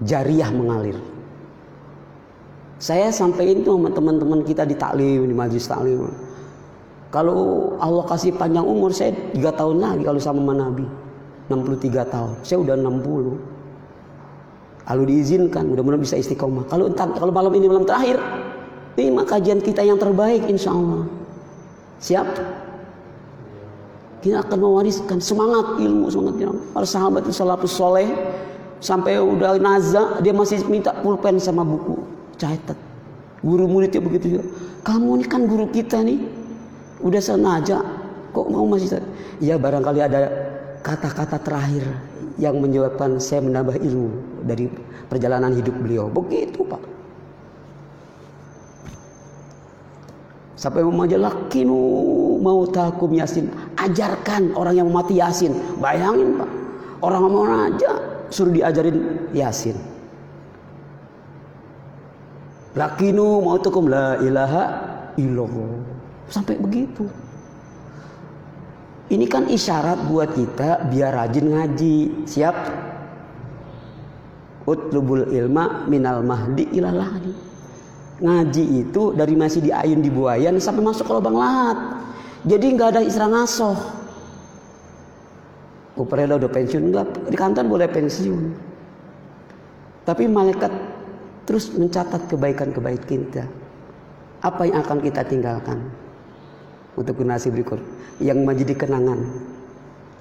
jariah 0.00 0.48
mengalir. 0.48 0.96
Saya 2.80 3.12
sampaikan 3.12 3.64
itu 3.64 3.70
sama 3.72 3.92
teman-teman 3.92 4.40
kita 4.44 4.64
di 4.64 4.76
taklim, 4.76 5.28
di 5.28 5.34
majlis 5.36 5.68
taklim. 5.68 6.08
Kalau 7.12 7.72
Allah 7.78 8.04
kasih 8.10 8.34
panjang 8.34 8.66
umur 8.66 8.90
saya 8.90 9.14
3 9.14 9.38
tahun 9.54 9.76
lagi 9.78 10.02
kalau 10.02 10.20
sama 10.20 10.52
Nabi. 10.52 10.84
63 11.46 12.08
tahun. 12.08 12.32
Saya 12.40 12.58
udah 12.64 12.74
60. 12.80 13.53
Kalau 14.84 15.02
diizinkan, 15.08 15.64
mudah-mudahan 15.64 16.04
bisa 16.04 16.20
istiqomah. 16.20 16.68
Kalau 16.68 16.92
entar, 16.92 17.08
kalau 17.16 17.32
malam 17.32 17.56
ini 17.56 17.72
malam 17.72 17.88
terakhir, 17.88 18.20
ini 19.00 19.16
kajian 19.24 19.64
kita 19.64 19.80
yang 19.80 19.96
terbaik 19.96 20.44
insya 20.44 20.76
Allah. 20.76 21.08
Siap? 22.04 22.26
Kita 24.20 24.44
akan 24.44 24.58
mewariskan 24.60 25.24
semangat 25.24 25.80
ilmu, 25.80 26.12
semangat 26.12 26.36
ilmu. 26.36 26.60
Para 26.76 26.84
sahabat 26.84 27.24
salafus 27.32 27.72
soleh, 27.72 28.12
sampai 28.84 29.16
udah 29.16 29.56
naza, 29.56 30.20
dia 30.20 30.36
masih 30.36 30.60
minta 30.68 30.92
pulpen 31.00 31.40
sama 31.40 31.64
buku 31.64 32.04
catat. 32.36 32.76
Guru 33.40 33.64
muridnya 33.64 34.04
begitu 34.04 34.36
juga. 34.36 34.44
Kamu 34.84 35.16
ini 35.16 35.24
kan 35.24 35.48
guru 35.48 35.64
kita 35.72 36.04
nih, 36.04 36.20
udah 37.00 37.20
senaja, 37.24 37.80
kok 38.36 38.46
mau 38.52 38.68
masih? 38.68 39.00
Ya 39.40 39.56
barangkali 39.56 40.00
ada 40.00 40.28
kata-kata 40.84 41.40
terakhir 41.40 41.88
yang 42.36 42.60
menyebabkan 42.60 43.16
saya 43.16 43.40
menambah 43.40 43.80
ilmu 43.80 44.33
dari 44.44 44.68
perjalanan 45.08 45.56
hidup 45.56 45.74
beliau. 45.80 46.06
Begitu 46.12 46.60
Pak. 46.62 46.82
Sampai 50.54 50.80
lakinu 50.84 51.80
mau 52.40 52.64
takum 52.68 53.12
yasin. 53.12 53.50
Ajarkan 53.76 54.56
orang 54.56 54.80
yang 54.80 54.88
mati 54.88 55.18
yasin. 55.20 55.52
Bayangin 55.82 56.40
Pak. 56.40 56.50
Orang 57.04 57.28
mau 57.28 57.44
aja 57.44 58.00
suruh 58.32 58.54
diajarin 58.54 59.28
yasin. 59.36 59.76
Lakinu 62.74 63.44
mau 63.44 63.60
takum 63.60 63.86
la 63.86 64.16
ilaha 64.24 64.62
illallah. 65.20 65.84
Sampai 66.32 66.56
begitu. 66.56 67.06
Ini 69.12 69.28
kan 69.28 69.46
isyarat 69.46 70.08
buat 70.08 70.32
kita 70.32 70.88
biar 70.88 71.12
rajin 71.12 71.52
ngaji. 71.52 72.24
Siap? 72.24 72.56
Utlubul 74.64 75.28
ilma 75.32 75.84
minal 75.88 76.24
mahdi 76.24 76.64
ilalahdi. 76.72 77.32
Ngaji 78.24 78.64
itu 78.86 79.12
dari 79.12 79.34
masih 79.36 79.60
di 79.60 79.70
ayun 79.74 80.00
di 80.00 80.08
buayan 80.08 80.56
sampai 80.56 80.80
masuk 80.80 81.04
ke 81.04 81.12
lubang 81.12 81.36
lahat. 81.36 81.76
Jadi 82.48 82.66
nggak 82.72 82.88
ada 82.96 83.00
istilah 83.04 83.30
ngasoh. 83.32 83.78
Upereda 85.94 86.40
udah 86.40 86.50
pensiun 86.50 86.90
enggak? 86.90 87.08
Di 87.28 87.36
kantor 87.36 87.64
boleh 87.68 87.88
pensiun. 87.92 88.44
Tapi 90.08 90.24
malaikat 90.26 90.72
terus 91.44 91.70
mencatat 91.76 92.26
kebaikan-kebaikan 92.26 93.04
kita. 93.04 93.44
Apa 94.40 94.68
yang 94.68 94.80
akan 94.84 94.98
kita 95.00 95.22
tinggalkan? 95.24 96.04
untuk 96.94 97.18
generasi 97.18 97.50
berikut 97.50 97.82
yang 98.22 98.42
menjadi 98.46 98.86
kenangan 98.86 99.18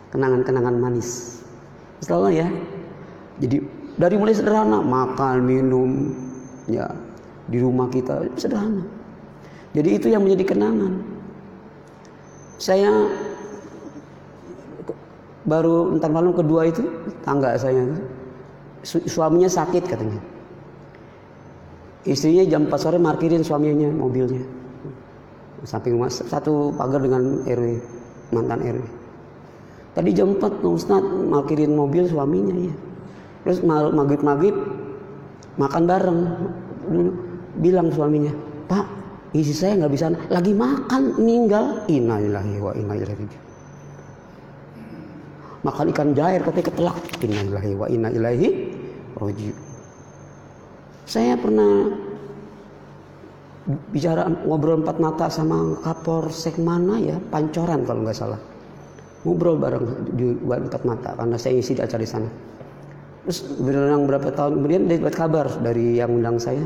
kenangan-kenangan 0.10 0.76
manis 0.78 1.42
selalu 2.02 2.42
ya 2.42 2.48
jadi 3.38 3.62
dari 3.98 4.16
mulai 4.18 4.34
sederhana 4.34 4.82
makan 4.82 5.36
minum 5.44 5.90
ya 6.70 6.90
di 7.50 7.58
rumah 7.62 7.88
kita 7.92 8.26
sederhana. 8.40 8.84
Jadi 9.74 9.90
itu 9.98 10.08
yang 10.10 10.22
menjadi 10.22 10.54
kenangan. 10.54 10.94
Saya 12.62 12.90
baru 15.44 15.92
entar 15.98 16.14
malam 16.14 16.32
kedua 16.32 16.70
itu 16.70 16.86
tangga 17.26 17.58
saya 17.58 17.84
suaminya 18.86 19.50
sakit 19.50 19.84
katanya. 19.84 20.22
Istrinya 22.04 22.44
jam 22.48 22.68
4 22.68 22.76
sore 22.80 23.00
markirin 23.00 23.42
suaminya 23.42 23.88
mobilnya. 23.92 24.44
Samping 25.64 25.96
rumah 25.96 26.12
satu 26.12 26.76
pagar 26.76 27.00
dengan 27.00 27.40
RW 27.48 27.80
mantan 28.36 28.60
RW 28.60 28.84
tadi 29.94 30.10
jam 30.12 30.34
4 30.36 30.66
Ustaz 30.66 31.06
markirin 31.30 31.78
mobil 31.78 32.10
suaminya 32.10 32.58
ya 32.58 32.76
terus 33.44 33.60
maghrib 33.68 34.22
maghrib 34.24 34.56
makan 35.60 35.84
bareng. 35.86 36.20
Bilang 37.54 37.94
suaminya 37.94 38.34
Pak 38.66 38.86
isi 39.38 39.54
saya 39.54 39.78
nggak 39.78 39.94
bisa 39.94 40.10
lagi 40.34 40.58
makan 40.58 41.22
meninggal. 41.22 41.86
Innalillahi 41.86 42.54
wa 42.58 42.74
inna 42.74 42.94
ilaihi 42.98 43.28
makan 45.64 45.86
ikan 45.96 46.12
jair 46.18 46.42
katanya 46.44 46.66
ketelak. 46.70 46.98
Innalillahi 47.24 47.72
wa 47.78 47.88
inna 47.88 48.10
ilaihi 48.12 48.48
rajiun. 49.16 49.58
Saya 51.04 51.36
pernah 51.40 51.94
bicara 53.96 54.28
ngobrol 54.44 54.84
empat 54.84 54.98
mata 55.00 55.32
sama 55.32 55.80
kapolsek 55.80 56.60
mana 56.60 57.00
ya 57.00 57.16
pancoran 57.32 57.88
kalau 57.88 58.04
nggak 58.04 58.18
salah. 58.18 58.40
Ngobrol 59.24 59.56
bareng 59.56 59.86
di 60.20 60.36
empat 60.36 60.84
mata 60.84 61.16
karena 61.16 61.40
saya 61.40 61.56
isi 61.62 61.80
di 61.80 61.82
acara 61.86 62.02
di 62.04 62.10
sana 62.12 62.30
terus 63.24 63.40
berenang 63.60 64.04
berapa 64.08 64.30
tahun 64.36 64.60
kemudian 64.60 64.82
dia 64.92 65.00
dapat 65.00 65.16
kabar 65.16 65.48
dari 65.64 66.00
yang 66.00 66.12
undang 66.12 66.38
saya. 66.38 66.64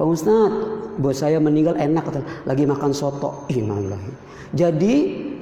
Pak 0.00 0.06
Ustadz 0.08 0.96
bos 0.96 1.20
saya 1.20 1.36
meninggal 1.36 1.76
enak 1.76 2.08
kata 2.08 2.20
lagi 2.48 2.64
makan 2.64 2.92
soto. 2.96 3.44
Innalillahi 3.52 4.12
jadi 4.56 4.94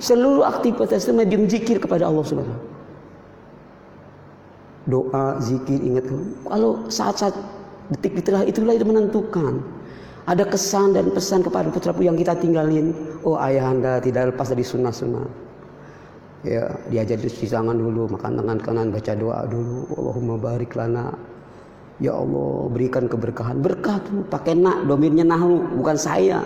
seluruh 0.03 0.45
aktivitas 0.45 1.09
itu 1.09 1.15
medium 1.15 1.49
zikir 1.49 1.81
kepada 1.81 2.11
Allah 2.11 2.27
Subhanahu 2.27 2.61
doa 4.89 5.37
zikir 5.45 5.79
ingat 5.85 6.09
kalau 6.49 6.89
saat-saat 6.89 7.37
detik 7.93 8.25
itulah 8.25 8.45
itulah 8.45 8.75
itu 8.77 8.85
menentukan. 8.89 9.61
Ada 10.29 10.45
kesan 10.45 10.93
dan 10.93 11.09
pesan 11.09 11.41
kepada 11.41 11.73
putra 11.73 11.97
yang 12.05 12.13
kita 12.13 12.37
tinggalin. 12.37 12.93
Oh 13.25 13.41
ayah 13.41 13.73
anda 13.73 13.97
tidak 13.97 14.37
lepas 14.37 14.53
dari 14.53 14.61
sunnah-sunnah. 14.61 15.48
Ya, 16.47 16.71
diajar 16.87 17.19
cuci 17.19 17.51
tangan 17.51 17.75
dulu, 17.75 18.15
makan 18.15 18.39
tangan 18.39 18.59
kanan, 18.63 18.87
baca 18.95 19.13
doa 19.19 19.43
dulu. 19.51 19.91
Allahumma 19.91 20.35
barik 20.39 20.79
lana. 20.79 21.11
Ya 21.99 22.15
Allah, 22.15 22.71
berikan 22.71 23.11
keberkahan. 23.11 23.59
Berkah 23.59 23.99
tuh 24.07 24.23
pakai 24.31 24.55
nak, 24.55 24.87
domirnya 24.87 25.27
nahu, 25.27 25.83
bukan 25.83 25.99
saya. 25.99 26.39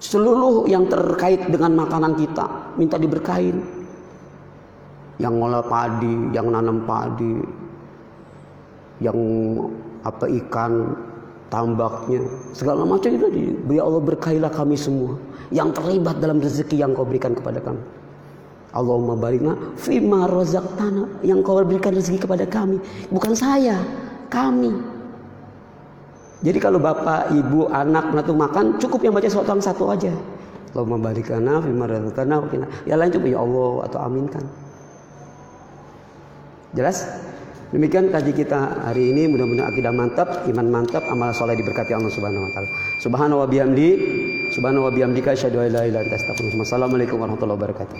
Seluruh 0.00 0.64
yang 0.64 0.88
terkait 0.88 1.44
dengan 1.52 1.76
makanan 1.76 2.16
kita 2.16 2.76
minta 2.80 2.96
diberkahin. 2.96 3.60
Yang 5.20 5.34
ngolah 5.36 5.64
padi, 5.68 6.16
yang 6.32 6.48
nanam 6.48 6.88
padi, 6.88 7.36
yang 9.04 9.18
apa 10.04 10.24
ikan 10.44 10.72
tambaknya, 11.52 12.24
segala 12.56 12.84
macam 12.84 13.10
itu 13.10 13.28
diberi 13.30 13.78
Allah 13.80 14.02
berkailah 14.02 14.52
kami 14.52 14.76
semua 14.76 15.16
yang 15.52 15.70
terlibat 15.70 16.18
dalam 16.18 16.40
rezeki 16.40 16.80
yang 16.80 16.96
kau 16.96 17.06
berikan 17.06 17.36
kepada 17.36 17.60
kami. 17.60 17.80
Allahumma 18.74 19.14
barikna 19.14 19.54
fima 19.78 20.26
tanah 20.26 21.22
yang 21.22 21.46
kau 21.46 21.62
berikan 21.62 21.94
rezeki 21.94 22.26
kepada 22.26 22.42
kami, 22.48 22.82
bukan 23.12 23.32
saya, 23.38 23.78
kami. 24.32 24.74
Jadi 26.44 26.58
kalau 26.60 26.76
bapak, 26.76 27.32
ibu, 27.32 27.70
anak 27.72 28.12
nanti 28.12 28.34
makan 28.34 28.76
cukup 28.76 29.00
yang 29.00 29.14
baca 29.16 29.30
surat 29.30 29.48
satu 29.64 29.88
aja. 29.88 30.12
Allahumma 30.74 31.08
barikana 31.08 31.62
fima 31.62 31.86
tanah 31.86 32.50
Ya 32.82 32.98
lain 32.98 33.14
coba 33.14 33.26
ya 33.30 33.38
Allah 33.40 33.72
atau 33.86 33.98
aminkan. 34.02 34.44
Jelas? 36.74 37.06
Demikian 37.72 38.12
kaji 38.12 38.32
kita 38.36 38.84
hari 38.84 39.14
ini 39.14 39.30
mudah-mudahan 39.30 39.72
akidah 39.72 39.94
mantap, 39.94 40.28
iman 40.50 40.66
mantap, 40.68 41.08
amal 41.08 41.32
soleh 41.32 41.56
diberkati 41.56 41.96
Allah 41.96 42.12
Subhanahu 42.12 42.44
wa 42.44 42.50
taala. 42.52 42.68
Subhanahu 43.00 43.40
wa 43.40 43.46
bihamdi, 43.48 43.88
subhanahu 44.52 44.86
wa 44.86 44.92
bihamdika 44.92 45.32
asyhadu 45.32 45.64
an 45.64 45.72
la 45.72 45.82
ilaha 45.86 45.86
illa 45.88 46.00
anta 46.04 46.16
astaghfiruka 46.20 46.60
wa 46.60 46.66
warahmatullahi 47.24 47.58
wabarakatuh. 47.58 47.98